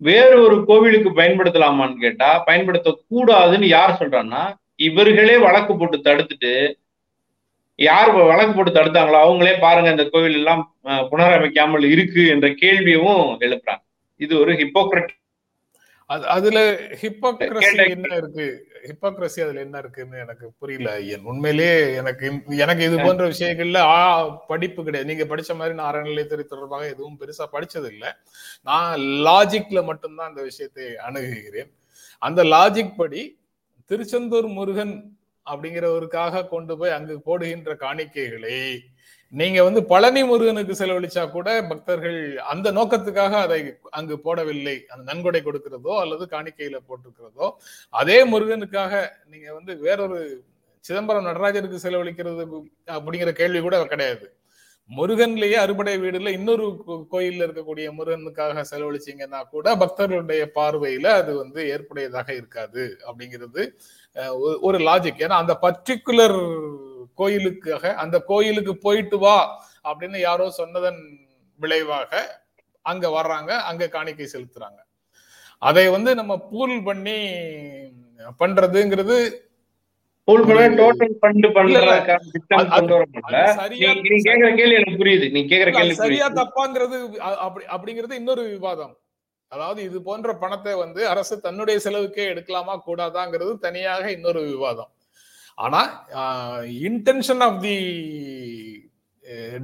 வேறு 0.00 0.34
ஒரு 0.46 0.56
கோவிலுக்கு 0.68 1.10
பயன்படுத்தலாமான்னு 1.18 2.02
கேட்டா 2.04 2.30
பயன்படுத்த 2.48 2.88
கூடாதுன்னு 3.12 3.68
யார் 3.76 3.98
சொல்றான்னா 4.00 4.42
இவர்களே 4.88 5.36
வழக்கு 5.46 5.72
போட்டு 5.74 5.98
தடுத்துட்டு 6.08 6.52
யார் 7.78 8.10
வழக்கு 8.32 8.52
போட்டு 8.54 8.72
தடுத்தாங்களோ 8.76 9.18
அவங்களே 9.24 9.54
பாருங்க 9.64 9.88
இந்த 9.94 10.04
கோவில் 10.12 10.36
எல்லாம் 10.40 10.62
புனரமைக்காமல் 11.10 11.86
இருக்கு 11.94 12.22
என்ற 12.34 12.46
கேள்வியும் 12.62 13.22
எழுப்புறாங்க. 13.46 13.82
இது 14.20 14.32
ஒரு 14.42 14.52
ஹிப்போக்ரட் 14.60 15.10
அதுல 16.10 16.58
ஹிப்போக்ரசி 17.00 17.78
என்ன 17.94 18.10
இருக்கு? 18.14 18.44
ஹிப்போக்ரசி 18.88 19.38
அதுல 19.44 19.60
என்ன 19.60 19.78
இருக்குன்னு 19.78 20.16
எனக்கு 20.18 20.46
புரியல 20.58 20.90
ஐயன். 20.92 21.24
உண்மையிலேயே 21.24 21.94
எனக்கு 21.94 22.26
எனக்கு 22.56 22.82
இது 22.84 22.96
போன்ற 22.98 23.24
விஷயங்கள்ல 23.28 23.80
ஆ 23.94 23.96
படிப்பு 24.50 24.84
கிடையாது. 24.84 25.08
நீங்க 25.10 25.24
படிச்ச 25.24 25.54
மாதிரி 25.54 25.74
நான் 25.74 25.90
அறநிலையத்துறை 25.92 26.44
தொடர்பாக 26.44 26.86
எதுவும் 26.86 27.18
பெருசா 27.20 27.46
படிச்சது 27.52 27.90
இல்லை 27.94 28.10
நான் 28.62 29.00
லாஜிக்ல 29.28 29.82
மட்டும்தான் 29.84 30.30
அந்த 30.30 30.42
விஷயத்தை 30.42 30.86
அணுகுகிறேன். 31.08 31.70
அந்த 32.22 32.44
லாஜிக் 32.44 32.96
படி 32.96 33.22
திருச்செந்தூர் 33.90 34.48
முருகன் 34.58 34.94
அப்படிங்கிறவருக்காக 35.46 36.48
கொண்டு 36.48 36.74
போய் 36.78 36.90
அங்கு 36.90 37.16
போடுகின்ற 37.20 37.72
காணிக்கைகளை 37.74 38.56
நீங்க 39.30 39.62
வந்து 39.62 39.84
பழனி 39.84 40.24
முருகனுக்கு 40.24 40.74
செலவழிச்சா 40.74 41.30
கூட 41.30 41.62
பக்தர்கள் 41.62 42.38
அந்த 42.38 42.72
நோக்கத்துக்காக 42.72 43.30
அதை 43.30 43.74
அங்கு 43.90 44.18
போடவில்லை. 44.24 44.84
அந்த 44.86 45.12
நன்கொடை 45.12 45.42
கொடுக்கிறதோ 45.42 45.98
அல்லது 46.00 46.26
காணிக்கையில 46.30 46.78
போட்டிருக்கிறதோ. 46.88 47.50
அதே 47.90 48.24
முருகனுக்காக 48.24 49.12
நீங்க 49.30 49.52
வந்து 49.52 49.78
வேறொரு 49.78 50.44
சிதம்பரம் 50.80 51.26
நடராஜருக்கு 51.26 51.78
செலவழிக்கிறது 51.82 52.62
அப்படிங்கிற 52.86 53.32
கேள்வி 53.32 53.60
கூட 53.60 53.86
கிடையாது. 53.86 54.36
முருகன்லயே 54.90 55.54
அறுபடை 55.54 55.98
வீடுல 55.98 56.28
இன்னொரு 56.28 56.66
கோயில்ல 57.10 57.46
இருக்கக்கூடிய 57.46 57.92
முருகனுக்காக 57.92 58.64
செலவழிச்சீங்கன்னா 58.70 59.48
கூட 59.48 59.76
பக்தர்களுடைய 59.76 60.44
பார்வையில 60.54 61.06
அது 61.06 61.36
வந்து 61.36 61.60
ஏற்புடையதாக 61.76 62.28
இருக்காது 62.34 62.96
அப்படிங்கிறது 63.06 63.62
ஒரு 64.60 64.78
லாஜிக் 64.78 65.22
ஏன்னா 65.22 65.38
அந்த 65.38 65.58
பர்டிகுலர் 65.62 66.38
கோயிலுக்காக 67.14 67.94
அந்த 67.94 68.18
கோயிலுக்கு 68.18 68.78
போயிட்டு 68.78 69.18
வா 69.18 69.36
அப்படின்னு 69.84 70.18
யாரோ 70.20 70.50
சொன்னதன் 70.50 71.00
விளைவாக 71.60 72.12
அங்க 72.82 73.08
வர்றாங்க 73.08 73.50
அங்க 73.60 73.88
காணிக்கை 73.88 74.26
செலுத்துறாங்க. 74.32 74.80
அதை 75.62 75.88
வந்து 75.88 76.14
நம்ம 76.14 76.38
பூல் 76.38 76.82
பண்ணி 76.82 77.18
பண்றதுங்கிறது 78.40 79.16
அப்படிங்கிறது 87.74 88.14
இன்னொரு 88.20 88.44
விவாதம். 88.54 88.94
அதாவது 89.52 89.80
இது 89.88 89.98
போன்ற 90.02 90.32
பணத்தை 90.42 90.74
வந்து 90.74 91.00
அரசு 91.12 91.34
தன்னுடைய 91.40 91.76
செலவுக்கே 91.84 92.24
எடுக்கலாமா 92.32 92.74
கூடாதாங்கிறது 92.88 93.52
தனியாக 93.66 94.04
இன்னொரு 94.16 94.42
விவாதம். 94.52 94.90
ஆனா 95.58 95.82
இன்டென்ஷன் 96.88 97.42
ஆஃப் 97.48 97.60
தி 97.62 97.76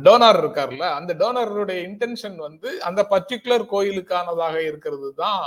டோனர் 0.07 0.41
இருக்கார்ல 0.43 0.85
அந்த 0.99 1.13
டோனருடைய 1.21 1.81
இன்டென்ஷன் 1.89 2.39
வந்து 2.47 2.71
அந்த 2.89 3.01
பர்டிகுலர் 3.11 3.65
கோயிலுக்கானதாக 3.75 4.57
இருக்கிறது 4.71 5.11
தான் 5.15 5.43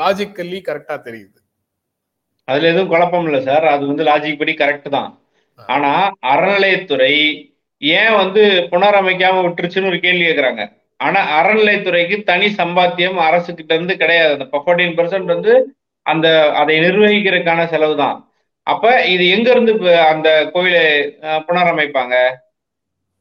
லாஜிக்கல்லி 0.00 0.60
கரெக்டா 0.68 0.96
தெரியுது. 1.08 1.39
அதுல 2.50 2.70
எதுவும் 2.72 2.92
குழப்பம் 2.92 3.26
இல்லை 3.28 3.40
சார். 3.48 3.66
அது 3.74 3.82
வந்து 3.90 4.06
லாஜிக் 4.10 4.40
படி 4.42 4.52
கரெக்ட் 4.60 4.88
தான். 4.96 5.10
ஆனா 5.58 5.92
அறநிலையத்துறை 6.32 7.14
ஏன் 7.82 8.14
வந்து 8.20 8.42
புனரமைக்காம 8.72 9.42
விட்டுருச்சுன்னு 9.44 9.90
ஒரு 9.92 9.98
கேள்வி 10.04 10.24
கேட்கறாங்க 10.26 10.62
ஆனா 11.00 11.20
அறநிலையத்துறைக்கு 11.36 12.16
தனி 12.30 12.46
சம்பாத்தியம் 12.58 13.18
அரசு 13.26 13.50
கிட்ட 13.58 13.72
இருந்து 13.76 13.94
கிடையாது. 14.02 14.32
அந்த 14.36 14.46
ஃபோர்டீன் 14.64 14.96
பர்சன்ட் 14.98 15.32
வந்து 15.34 15.52
அந்த 16.06 16.26
அதை 16.60 16.74
நிர்வகிக்கிறதுக்கான 16.84 17.64
செலவு 17.72 17.94
தான். 18.02 18.16
அப்ப 18.66 18.84
இது 19.14 19.24
எங்க 19.36 19.48
இருந்து 19.54 19.72
அந்த 20.12 20.28
கோயிலை 20.54 20.84
புனரமைப்பாங்க? 21.48 22.16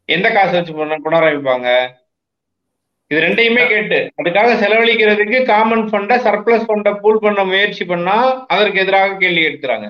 எந்த 0.09 0.27
காசு 0.37 0.53
வச்சு 0.57 0.73
புனரமைப்பாங்க? 1.05 1.69
இது 3.11 3.19
ரெண்டையுமே 3.25 3.63
கேட்டு. 3.67 3.99
அதுக்காக 4.19 4.49
செலவழிக்கிறதுக்கு 4.63 5.37
காமன் 5.43 5.85
ஃபண்டை 5.91 6.17
சர்ப்ளஸ் 6.25 6.67
ஃபண்டை 6.67 6.91
பூல் 7.03 7.23
பண்ண 7.23 7.43
முயற்சி 7.43 7.83
பண்ணா 7.85 8.17
அதற்கு 8.53 8.81
எதிராக 8.83 9.17
கேள்வி 9.23 9.43
எடுக்கிறாங்க 9.47 9.87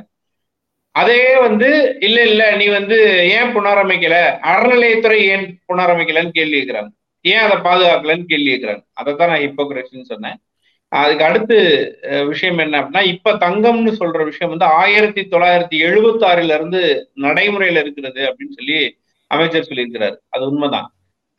அதே 0.95 1.23
வந்து 1.45 1.67
இல்ல 1.99 2.17
இல்ல 2.29 2.43
நீ 2.55 2.65
வந்து 2.67 2.97
ஏன் 3.37 3.51
புனரமைக்கல? 3.55 4.15
அறநிலையத்துறை 4.51 5.19
ஏன் 5.33 5.45
புனரமைக்கலன்னு 5.69 6.37
கேள்வி 6.37 6.55
கேட்கிறாங்க 6.59 6.89
ஏன் 7.25 7.43
அதை 7.45 7.57
பாதுகாக்கலன்னு 7.67 8.25
கேள்வி 8.25 8.49
கேட்கிறாங்க 8.51 8.83
அதை 8.93 9.15
தான் 9.15 9.29
நான் 9.31 9.43
ஹிப்போக்ரஸின்னு 9.45 10.11
சொன்னேன். 10.13 10.37
அதுக்கு 10.91 11.23
அடுத்து 11.23 11.57
விஷயம் 12.27 12.57
என்ன 12.57 12.79
அப்படின்னா 12.81 13.03
இப்ப 13.13 13.33
தங்கம்னு 13.45 13.91
சொல்ற 14.01 14.23
விஷயம் 14.23 14.51
வந்து 14.53 14.67
ஆயிரத்தி 14.81 15.21
தொள்ளாயிரத்தி 15.33 15.77
எழுபத்தி 15.87 16.23
ஆறுல 16.29 16.55
இருந்து 16.59 16.81
நடைமுறையில 17.25 17.83
இருக்கிறது 17.83 18.21
அப்படின்னு 18.29 18.57
சொல்லி 18.59 18.79
அமைச்சர் 19.31 19.67
சொல்லியிருக்கிறாரு. 19.69 20.15
அது 20.29 20.43
உண்மைதான். 20.51 20.87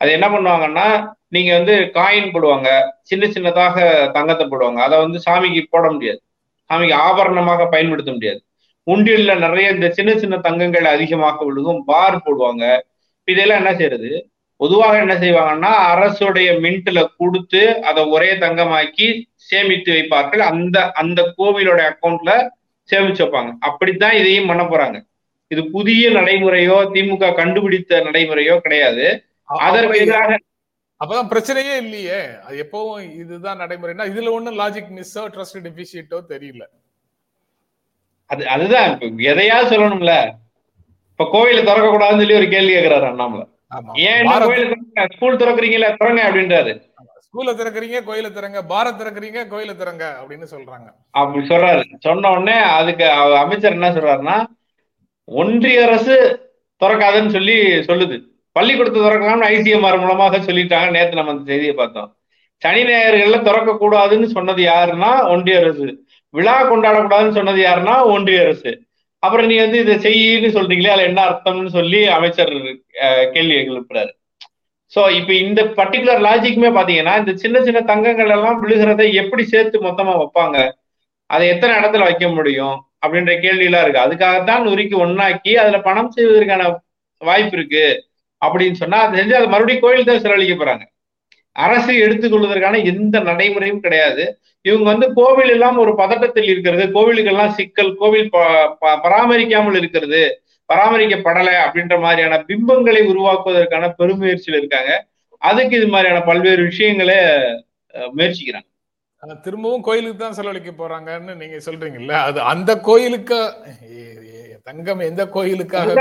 அது 0.01 0.11
என்ன 0.11 0.27
பண்ணுவாங்கன்னா 0.29 0.85
நீங்க 1.27 1.51
வந்து 1.57 1.75
காயின் 1.93 2.31
போடுவாங்க. 2.33 2.69
சின்ன 3.09 3.27
சின்னதாக 3.27 3.77
தங்கத்தை 4.11 4.45
போடுவாங்க. 4.47 4.79
அதை 4.87 4.95
வந்து 4.99 5.19
சாமிக்கு 5.25 5.61
போட 5.69 5.91
முடியாது. 5.91 6.19
சாமிக்கு 6.69 6.95
ஆபரணமாக 7.07 7.67
பயன்படுத்த 7.69 8.11
முடியாது. 8.11 8.41
உண்டியல்ல 8.87 9.33
நிறைய 9.37 9.69
இந்த 9.69 9.87
சின்ன 9.89 10.11
சின்ன 10.17 10.35
தங்கங்கள் 10.37 10.87
அதிகமாக 10.95 11.37
விழுகும். 11.47 11.81
பார் 11.81 12.23
போடுவாங்க. 12.25 12.65
இதெல்லாம் 13.23 13.57
என்ன 13.57 13.73
செய்யறது? 13.75 14.11
பொதுவாக 14.55 14.95
என்ன 14.97 15.13
செய்வாங்கன்னா 15.13 15.71
அரசுடைய 15.93 16.49
மின்ட்ல 16.63 16.99
கொடுத்து 17.17 17.61
அதை 17.81 18.01
ஒரே 18.05 18.31
தங்கமாக்கி 18.43 19.07
சேமித்து 19.49 19.91
வைப்பார்கள். 19.93 20.43
அந்த 20.51 20.77
அந்த 21.01 21.21
கோவிலோட 21.37 21.79
அக்கௌண்ட்ல 21.91 22.31
சேமிச்சு 22.89 23.21
வைப்பாங்க. 23.23 23.51
அப்படித்தான் 23.59 24.15
இதையும் 24.17 24.47
பண்ண 24.47 24.63
போறாங்க. 24.63 24.97
இது 25.47 25.61
புதிய 25.75 26.09
நடைமுறையோ 26.09 26.77
திமுக 26.93 27.33
கண்டுபிடித்த 27.33 28.01
நடைமுறையோ 28.01 28.55
கிடையாது. 28.59 29.07
அதற்கு 29.59 29.99
எதிராக 29.99 30.37
அப்பதான் 31.01 31.29
பிரச்சனையே 31.29 31.77
இல்லையே. 31.77 32.27
அது 32.43 32.69
எப்பவும் 32.69 33.15
இதுதான் 33.15 33.59
நடைமுறைனா 33.59 34.05
இதுல 34.11 34.31
ஒண்ணும் 34.31 34.59
லாஜிக் 34.59 34.91
மிஸ்ஸோ 34.97 35.23
ட்ரஸ்ட் 35.33 35.63
டெபிசிட்டோ 35.63 36.19
தெரியல. 36.29 36.63
அது 38.25 38.47
அதுதான். 38.47 38.99
எதையாவது 39.17 39.77
சொல்லணும்ல. 39.77 40.33
இப்ப 41.09 41.23
கோவில 41.23 41.63
திறக்க 41.63 41.87
கூடாதுன்னு 41.87 42.17
சொல்லி 42.17 42.35
ஒரு 42.35 42.47
கேள்வி 42.49 42.73
கேட்கிறாரு 42.73 43.05
அண்ணாமலை. 43.05 43.47
ஆமா. 43.75 43.91
ஏன் 43.93 44.27
கோயில 44.27 45.15
ஸ்கூல் 45.15 45.35
திறக்கிறீங்களா 45.35 45.89
திறங்க 46.01 46.21
அப்படின்றாரு. 46.29 46.81
ஸ்கூல்ல 47.27 47.51
திறக்கறீங்க 47.55 47.99
கோயில 48.07 48.29
திறங்க. 48.31 48.61
பாரத் 48.69 48.99
திறக்கறீங்க 49.01 49.41
கோயில 49.51 49.75
திறங்க 49.75 50.17
அப்படின்னு 50.21 50.43
சொல்றாங்க. 50.43 50.93
அப்படி 51.11 51.47
சொல்றாரு. 51.47 51.83
சொன்ன 51.99 52.31
உடனே 52.31 52.51
அதுக்கு 52.51 53.09
அமைச்சர் 53.11 53.71
என்ன 53.71 53.91
சொல்றாருன்னா 53.91 54.45
ஒன்றிய 55.25 55.85
அரசு 55.87 56.15
திறக்காதுன்னு 56.81 57.29
சொல்லி 57.29 57.57
சொல்லுது. 57.61 58.30
பள்ளிக்கூடத்தை 58.57 59.01
திறக்கலாம்னு 59.01 59.49
ஐசிஎம்ஆர் 59.53 60.01
மூலமாக 60.03 60.39
சொல்லிட்டாங்க. 60.47 60.89
நேற்று 60.95 61.19
நம்ம 61.19 61.33
அந்த 61.33 61.45
செய்தியை 61.51 61.73
பார்த்தோம். 61.81 62.09
சனி 62.63 62.81
ஞாயிறுகள்ல 62.87 63.37
திறக்க 63.47 63.71
கூடாதுன்னு 63.83 64.27
சொன்னது 64.37 64.61
யாருன்னா 64.71 65.11
ஒன்றிய 65.33 65.59
அரசு. 65.61 65.87
விழா 66.33 66.55
கொண்டாடக்கூடாதுன்னு 66.71 67.37
சொன்னது 67.37 67.59
யாருன்னா 67.67 67.95
ஒன்றிய 68.15 68.41
அரசு. 68.45 68.71
அப்புறம் 69.23 69.47
நீ 69.51 69.55
வந்து 69.63 69.79
இதை 69.83 69.95
செய்யின்னு 70.05 70.49
சொல்றீங்களே 70.57 70.91
அதுல 70.93 71.07
என்ன 71.09 71.21
அர்த்தம்னு 71.29 71.71
சொல்லி 71.77 71.99
அமைச்சர் 72.17 72.53
கேள்வி 73.33 73.55
எழுப்புறாரு. 73.61 74.11
சோ 74.93 75.01
இப்ப 75.17 75.31
இந்த 75.45 75.61
பர்டிகுலர் 75.79 76.23
லாஜிக்குமே 76.27 76.69
பாத்தீங்கன்னா 76.77 77.13
இந்த 77.21 77.33
சின்ன 77.43 77.57
சின்ன 77.67 77.79
தங்கங்கள் 77.91 78.31
எல்லாம் 78.35 78.57
விழுகிறதை 78.63 79.05
எப்படி 79.21 79.43
சேர்த்து 79.51 79.85
மொத்தமா 79.87 80.13
வைப்பாங்க? 80.21 80.57
அதை 81.29 81.45
எத்தனை 81.53 81.73
இடத்துல 81.79 82.07
வைக்க 82.09 82.27
முடியும்? 82.37 82.77
அப்படின்ற 83.03 83.33
கேள்வி 83.43 83.67
எல்லாம் 83.69 83.83
இருக்கு. 83.85 84.05
அதுக்காகத்தான் 84.05 84.65
நுறுக்கி 84.67 84.95
ஒன்னாக்கி 85.05 85.53
அதுல 85.61 85.77
பணம் 85.87 86.13
செய்வதற்கான 86.15 86.63
வாய்ப்பு 87.21 87.55
இருக்கு. 87.57 87.85
அப்படின்னு 88.45 88.79
சொன்னா 88.83 88.99
அதை 89.05 89.15
செஞ்சு 89.19 89.35
அதை 89.39 89.47
மறுபடியும் 89.53 89.83
கோயில் 89.85 90.09
தான் 90.09 90.23
செலவழிக்க 90.25 90.55
போறாங்க. 90.61 90.85
அரசு 91.65 91.93
எடுத்துக்கொள்வதற்கான 92.05 92.79
எந்த 92.91 93.15
நடைமுறையும் 93.29 93.83
கிடையாது. 93.85 94.23
இவங்க 94.67 94.85
வந்து 94.91 95.07
கோவில் 95.19 95.51
எல்லாம் 95.55 95.77
ஒரு 95.83 95.91
பதட்டத்தில் 96.01 96.49
இருக்கிறது 96.51 96.83
கோவிலுக்கெல்லாம் 96.95 97.53
சிக்கல் 97.59 97.93
கோவில் 98.01 98.29
பராமரிக்காமல் 99.05 99.77
இருக்கிறது 99.81 100.21
பராமரிக்கப்படலை 100.69 101.55
அப்படின்ற 101.65 101.95
மாதிரியான 102.03 102.35
பிம்பங்களை 102.49 103.01
உருவாக்குவதற்கான 103.11 103.85
பெருமுயற்சியில் 103.99 104.59
இருக்காங்க. 104.59 104.91
அதுக்கு 105.49 105.75
இது 105.79 105.87
மாதிரியான 105.93 106.19
பல்வேறு 106.29 106.61
விஷயங்களை 106.69 107.17
முயற்சிக்கிறாங்க. 108.17 108.67
திரும்பவும் 109.45 109.85
கோயிலுக்கு 109.87 110.19
தான் 110.21 110.37
செலவழிக்க 110.37 110.71
போறாங்கன்னு 110.81 111.33
நீங்க 111.41 111.57
சொல்றீங்கல்ல 111.65 112.13
அது 112.27 112.39
அந்த 112.53 112.71
கோயிலுக்கு 112.89 113.39
தங்கம் 114.69 115.01
எந்த 115.09 115.23
கோயிலுக்காக 115.35 115.97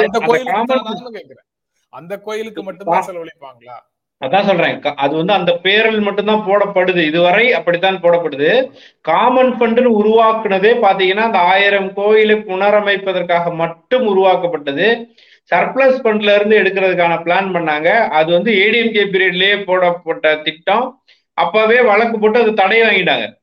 அந்த 0.00 0.20
கோயிலுக்கு 0.28 1.16
கேக்குறேன். 1.18 1.46
அந்த 1.90 2.18
கோயிலுக்கு 2.18 2.62
மட்டும்தான் 2.62 3.06
செலவழிப்பாங்களா? 3.06 3.76
அதான் 4.24 4.46
சொல்றேன். 4.46 4.82
அது 4.82 5.16
வந்து 5.16 5.32
அந்த 5.32 5.52
பேரில் 5.52 6.00
மட்டும்தான் 6.00 6.46
போடப்படுது. 6.46 7.06
இதுவரை 7.06 7.52
அப்படித்தான் 7.52 8.00
போடப்படுது. 8.00 8.72
காமன் 9.00 9.52
ஃபண்டுன்னு 9.58 9.92
உருவாக்குனதே 10.00 10.72
பாத்தீங்கன்னா 10.82 11.26
அந்த 11.28 11.38
ஆயிரம் 11.38 11.92
கோயிலை 11.92 12.36
புனரமைப்பதற்காக 12.36 13.54
மட்டும் 13.54 14.06
உருவாக்கப்பட்டது. 14.06 15.08
சர்ப்ளஸ் 15.54 16.00
ஃபண்ட்ல 16.04 16.34
இருந்து 16.34 16.58
எடுக்கிறதுக்கான 16.58 17.14
பிளான் 17.22 17.48
பண்ணாங்க. 17.54 18.08
அது 18.08 18.32
வந்து 18.32 18.52
ஏடிஎம்கே 18.52 19.04
பீரியட்லயே 19.12 19.64
போடப்பட்ட 19.64 20.36
திட்டம். 20.36 21.02
அப்பவே 21.32 21.80
வழக்கு 21.80 22.18
போட்டு 22.18 22.40
அது 22.40 22.54
தடை 22.54 22.80
வாங்கிட்டாங்க. 22.80 23.38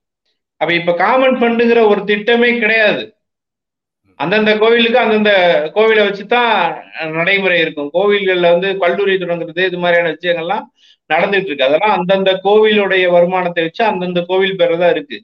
அப்ப 0.57 0.73
இப்ப 0.73 0.93
காமன் 0.93 1.37
ஃபண்டுங்கிற 1.39 1.87
ஒரு 1.87 2.01
திட்டமே 2.01 2.59
கிடையாது. 2.59 3.16
அந்தந்த 4.19 4.51
கோவிலுக்கு 4.61 4.99
அந்தந்த 5.03 5.31
கோவிலை 5.75 6.03
வச்சுதான் 6.05 6.53
நடைமுறை 7.17 7.57
இருக்கும். 7.63 7.89
கோவில்கள்ல 7.97 8.51
வந்து 8.53 8.69
கல்லூரி 8.83 9.15
தொடங்குறது 9.23 9.67
இது 9.69 9.79
மாதிரியான 9.83 10.13
விஷயங்கள்லாம் 10.15 10.65
நடந்துட்டு 11.09 11.49
இருக்கு. 11.49 11.67
அதெல்லாம் 11.67 11.95
அந்தந்த 11.97 12.31
கோவிலுடைய 12.45 13.05
வருமானத்தை 13.15 13.63
வச்சு 13.65 13.83
அந்தந்த 13.91 14.21
கோவில் 14.29 14.57
பேர்ல 14.61 14.79
தான் 14.83 14.93
இருக்கு. 14.95 15.17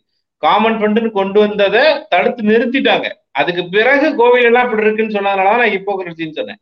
காமன் 0.44 0.78
ஃபண்டுன்னு 0.80 1.10
கொண்டு 1.20 1.40
வந்ததை 1.46 1.84
தடுத்து 2.14 2.44
நிறுத்திட்டாங்க. 2.52 3.10
அதுக்கு 3.42 3.64
பிறகு 3.76 4.08
கோவில் 4.22 4.48
எல்லாம் 4.50 4.66
இப்படி 4.68 4.86
இருக்குன்னு 4.86 5.16
சொன்னதுனால 5.18 5.58
நான் 5.62 5.76
ஹிப்போக்ரசின்னு 5.76 6.38
சொன்னேன். 6.40 6.62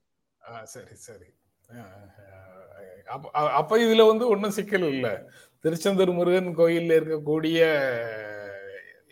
சரி 0.73 0.95
சரி. 1.07 1.27
அப்ப 3.59 3.77
இதுல 3.85 4.05
வந்து 4.11 4.25
ஒன்றும் 4.33 4.55
சிக்கல் 4.57 4.85
இல்லை. 4.95 5.13
திருச்செந்தூர் 5.63 6.11
முருகன் 6.17 6.51
கோயில்ல 6.59 6.93
இருக்கக்கூடிய 6.99 7.59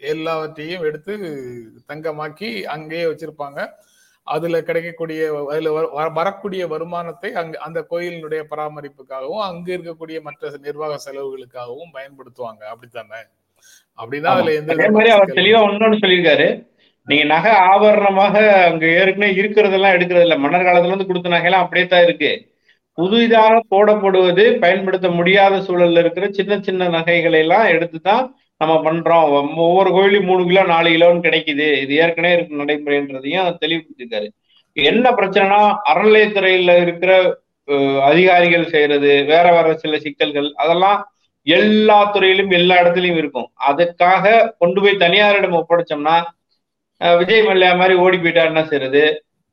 எல்லாவற்றையும் 0.01 0.83
எடுத்து 0.83 1.17
தங்கமாக்கி 1.87 2.63
அங்கேயே 2.63 3.03
வச்சிருப்பாங்க. 3.03 3.69
அதுல 4.23 4.61
கிடைக்கக்கூடிய 4.61 5.45
அதுல 5.49 5.71
வர- 5.71 5.87
வர- 5.87 6.09
வரக்கூடிய 6.09 6.67
வருமானத்தை 6.67 7.33
அங்க 7.33 7.59
அந்த 7.59 7.85
கோயிலினுடைய 7.89 8.43
பராமரிப்புக்காகவும் 8.51 9.41
அங்க 9.41 9.73
இருக்கக்கூடிய 9.73 10.21
மற்ற 10.21 10.51
நிர்வாக 10.61 11.11
செலவுகளுக்காகவும் 11.11 11.93
பயன்படுத்துவாங்க. 11.93 12.63
அப்படித்தானே? 12.63 13.21
அப்படின்னா 13.97 14.23
அதுல 14.23 14.53
எந்த 14.53 14.73
அவர் 15.11 15.29
தெளிவா 15.29 15.71
இன்னொன்னு 15.71 15.97
சொல்லியிருக்காரு. 15.97 16.67
நீங்க 17.05 17.23
நகை 17.23 17.51
ஆபரணமாக 17.51 18.63
அங்க 18.63 18.85
ஏற்கனவே 18.85 19.41
இருக்கிறதெல்லாம் 19.41 19.99
எடுக்கிறது 19.99 20.21
இல்ல. 20.21 20.37
மன்னர் 20.37 20.61
காலத்துல 20.61 20.85
இருந்து 20.85 21.05
கொடுத்த 21.05 21.29
நகையெல்லாம் 21.29 21.63
அப்படியே 21.63 21.87
தான் 21.87 22.03
இருக்கு 22.03 22.57
புதிதாக 22.93 23.63
போடப்படுவது 23.71 24.59
பயன்படுத்த 24.59 25.09
முடியாத 25.09 25.55
சூழல்ல 25.55 25.99
இருக்கிற 25.99 26.27
சின்ன 26.31 26.59
சின்ன 26.61 26.89
நகைகளை 26.89 27.39
எல்லாம் 27.39 27.65
எடுத்து 27.65 27.99
தான் 27.99 28.38
நம்ம 28.61 28.73
பண்றோம். 28.85 29.25
ஒவ்வொரு 29.63 29.89
கோயிலும் 29.91 30.25
மூணு 30.25 30.43
கிலோ 30.45 30.63
நாலு 30.69 30.89
கிலோன்னு 30.91 31.25
கிடைக்குது. 31.25 31.67
இது 31.83 31.93
ஏற்கனவே 32.01 32.33
இருக்கு 32.35 32.61
நடைமுறைன்றதையும் 32.61 33.29
தெளிவுபடுத்திருக்காரு 33.61 34.27
என்ன 34.77 35.05
பிரச்சனைனா 35.17 35.59
அறநிலையத்துறையில 35.89 36.73
இருக்கிற 36.83 37.11
அதிகாரிகள் 38.09 38.71
செய்யறது 38.71 39.11
வேற 39.27 39.45
வேற 39.55 39.67
சில 39.81 39.95
சிக்கல்கள் 40.03 40.49
அதெல்லாம் 40.61 40.99
எல்லா 41.47 41.97
துறையிலும் 42.13 42.51
எல்லா 42.57 42.75
இடத்துலயும் 42.81 43.19
இருக்கும். 43.21 43.47
அதுக்காக 43.69 44.23
கொண்டு 44.59 44.79
போய் 44.81 45.01
தனியாரிடம் 45.03 45.57
ஒப்படைச்சோம்னா 45.59 46.15
அஹ், 47.01 47.17
விஜய் 47.19 47.43
மல்லையா 47.43 47.73
மாதிரி 47.77 47.95
ஓடி 48.03 48.17
போயிட்டா 48.17 48.43
என்ன 48.45 48.61
செய்யறது 48.65 49.03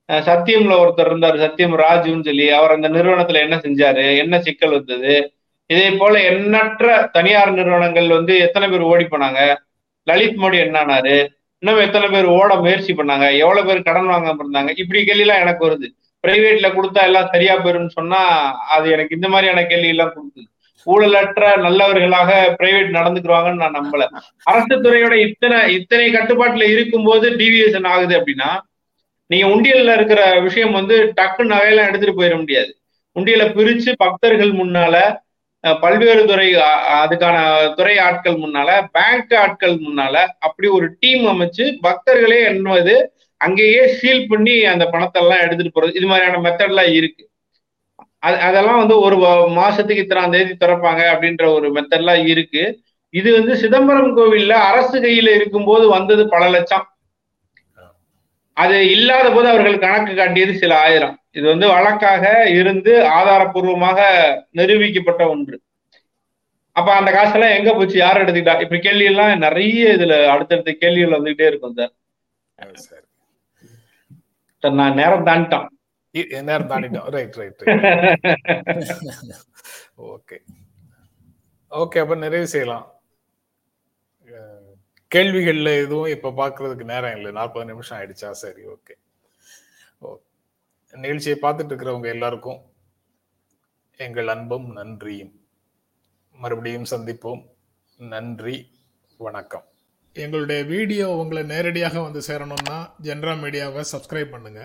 சத்தியம்ல 0.08 0.74
ஒருத்தர் 0.80 1.08
இருந்தார் 1.10 1.36
சத்தியம் 1.42 1.74
ராஜுன்னு 1.80 2.26
சொல்லி 2.26 2.46
அவர் 2.56 2.74
அந்த 2.74 2.88
நிறுவனத்துல 2.88 3.40
என்ன 3.44 3.56
செஞ்சாரு? 3.62 4.04
என்ன 4.22 4.34
சிக்கல் 4.42 4.74
வந்தது? 4.76 5.14
இதே 5.66 5.90
போல 5.90 6.22
எண்ணற்ற 6.22 7.08
தனியார் 7.12 7.52
நிறுவனங்கள் 7.52 8.08
வந்து 8.08 8.38
எத்தனை 8.38 8.68
பேர் 8.68 8.80
ஓடி 8.80 9.04
போனாங்க? 9.04 9.54
லலித் 10.02 10.36
மோடி 10.36 10.58
என்னானாரு? 10.66 11.26
இன்னும் 11.58 11.80
எத்தனை 11.80 12.08
பேர் 12.08 12.24
ஓட 12.24 12.54
முயற்சி 12.54 12.92
பண்ணாங்க? 12.92 13.38
எவ்வளவு 13.38 13.68
பேர் 13.68 13.82
கடன் 13.82 14.08
வாங்காம 14.08 14.42
இருந்தாங்க? 14.44 14.72
இப்படி 14.76 15.00
கேள்விலாம் 15.02 15.42
எனக்கு 15.44 15.62
வருது. 15.68 15.88
பிரைவேட்ல 16.26 16.68
கொடுத்தா 16.76 17.02
எல்லாம் 17.02 17.28
சரியா 17.32 17.54
போயிரும்னு 17.56 17.86
சொன்னா 17.86 18.20
அது 18.68 18.90
எனக்கு 18.90 19.14
இந்த 19.14 19.28
மாதிரியான 19.28 19.66
கேள்வி 19.66 19.88
எல்லாம் 19.88 20.14
கொடுக்குது. 20.16 20.48
ஊழலற்ற 20.86 21.56
நல்லவர்களாக 21.56 22.56
பிரைவேட் 22.58 22.96
நடந்துக்குவாங்கன்னு 22.98 23.62
நான் 23.62 23.78
நம்பல. 23.78 24.04
அரசு 24.42 24.74
துறையோட 24.76 25.14
இத்தனை 25.28 25.74
இத்தனை 25.74 26.12
கட்டுப்பாட்டுல 26.12 26.70
இருக்கும்போது 26.70 27.30
டிவியேஷன் 27.30 27.86
ஆகுது 27.86 28.14
அப்படின்னா 28.18 28.50
நீங்க 29.26 29.46
உண்டியல்ல 29.46 29.94
இருக்கிற 29.94 30.40
விஷயம் 30.40 30.72
வந்து 30.72 31.12
டக்கு 31.16 31.42
நகையெல்லாம் 31.52 31.88
எடுத்துட்டு 31.88 32.20
போயிட 32.20 32.36
முடியாது. 32.36 32.76
உண்டியலை 33.16 33.46
பிரிச்சு 33.58 33.92
பக்தர்கள் 33.96 34.52
முன்னால 34.52 35.24
பல்வேறு 35.74 36.22
துறை 36.26 36.48
அதுக்கான 37.02 37.36
துறை 37.74 37.98
ஆட்கள் 37.98 38.36
முன்னால 38.36 38.70
பேங்க் 38.92 39.34
ஆட்கள் 39.34 39.76
முன்னால 39.76 40.14
அப்படி 40.38 40.68
ஒரு 40.68 40.88
டீம் 41.00 41.24
அமைச்சு 41.26 41.64
பக்தர்களே 41.86 42.40
என்பது 42.44 42.94
அங்கேயே 43.40 43.82
சீல் 43.98 44.28
பண்ணி 44.28 44.64
அந்த 44.64 44.84
பணத்தை 44.86 45.22
எல்லாம் 45.22 45.42
எடுத்துட்டு 45.44 45.74
போறது 45.74 45.98
இது 45.98 46.06
மாதிரியான 46.06 46.40
மெத்தட்லாம் 46.46 46.92
இருக்கு. 46.92 47.22
அது 48.18 48.36
அதெல்லாம் 48.40 48.78
வந்து 48.78 48.96
ஒரு 49.00 49.16
மாசத்துக்கு 49.60 50.04
இத்தனாம் 50.04 50.34
தேதி 50.34 50.54
திறப்பாங்க 50.54 51.02
அப்படின்ற 51.12 51.44
ஒரு 51.54 51.68
மெத்தட்லாம் 51.74 52.26
இருக்கு. 52.26 52.62
இது 53.14 53.28
வந்து 53.38 53.56
சிதம்பரம் 53.56 54.16
கோவில்ல 54.16 54.54
அரசு 54.70 54.96
கையில 55.00 55.34
இருக்கும்போது 55.34 55.88
வந்தது 55.88 56.28
பல 56.28 56.48
லட்சம். 56.48 56.86
அது 58.56 58.90
இல்லாத 58.90 59.30
போது 59.30 59.48
அவர்கள் 59.48 59.78
கணக்கு 59.78 60.14
காட்டியது 60.14 60.58
சில 60.58 60.78
ஆயிரம். 60.78 61.18
இது 61.30 61.48
வந்து 61.48 61.68
வழக்காக 61.68 62.48
இருந்து 62.48 63.02
ஆதாரப்பூர்வமாக 63.02 64.00
நிரூபிக்கப்பட்ட 64.52 65.28
ஒன்று. 65.28 65.62
அப்ப 66.72 66.94
அந்த 66.94 67.10
காசெல்லாம் 67.10 67.50
எங்க 67.50 67.72
போச்சு? 67.72 67.96
யார் 67.96 68.24
எடுத்துக்கிட்டா? 68.24 68.60
இப்படி 68.60 68.80
கேள்வி 68.80 69.04
எல்லாம் 69.04 69.38
நிறைய 69.38 69.96
இதுல 69.96 70.26
அடுத்தடுத்த 70.26 70.72
கேள்விகள் 70.72 71.20
வந்துகிட்டே 71.20 71.46
இருக்கும் 71.46 71.74
சார். 71.74 71.92
நான் 74.72 74.94
நேரம் 74.94 75.26
தாண்டிட்டோம். 75.26 75.66
இ- 76.12 76.42
நேரம் 76.42 76.70
தாண்டிட்டோம். 76.70 77.08
ரைட் 77.08 77.34
ரைட் 77.34 77.62
ஓகே 80.02 80.44
ஓகே 81.70 81.98
அப்ப 81.98 82.14
நிறைவு 82.14 82.46
செய்யலாம். 82.46 82.95
கேள்விகள்ல 85.14 85.70
எதுவும் 85.82 86.12
இப்ப 86.14 86.32
பாக்குறதுக்கு 86.40 86.84
நேரம் 86.92 87.16
இல்லை. 87.16 87.30
நாற்பது 87.38 87.66
நிமிஷம் 87.70 87.96
ஆயிடுச்சா? 87.98 88.30
சரி 88.42 88.62
ஓகே. 88.74 88.94
ஓ 90.04 90.08
நிகழ்ச்சியை 91.04 91.36
பார்த்துட்டு 91.42 91.72
இருக்கிறவங்க 91.72 92.08
எல்லாருக்கும் 92.14 92.60
எங்கள் 93.96 94.28
அன்பும் 94.34 94.66
நன்றியும். 94.78 95.32
மறுபடியும் 96.42 96.88
சந்திப்போம். 96.90 97.42
நன்றி 97.98 98.56
வணக்கம். 99.16 99.66
எங்களுடைய 100.24 100.60
வீடியோ 100.72 101.06
உங்களை 101.20 101.42
நேரடியாக 101.52 101.96
வந்து 102.06 102.20
சேரணும்னா 102.28 102.76
ஜென்ரா 103.06 103.34
மீடியாவை 103.44 103.82
சப்ஸ்கிரைப் 103.92 104.34
பண்ணுங்க. 104.34 104.62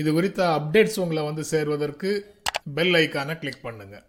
இது 0.00 0.10
குறித்த 0.12 0.40
அப்டேட்ஸ் 0.58 1.00
உங்களை 1.04 1.22
வந்து 1.30 1.44
சேர்வதற்கு 1.52 2.10
பெல் 2.76 2.96
ஐக்கானை 3.02 3.34
கிளிக் 3.42 3.64
பண்ணுங்கள் 3.66 4.04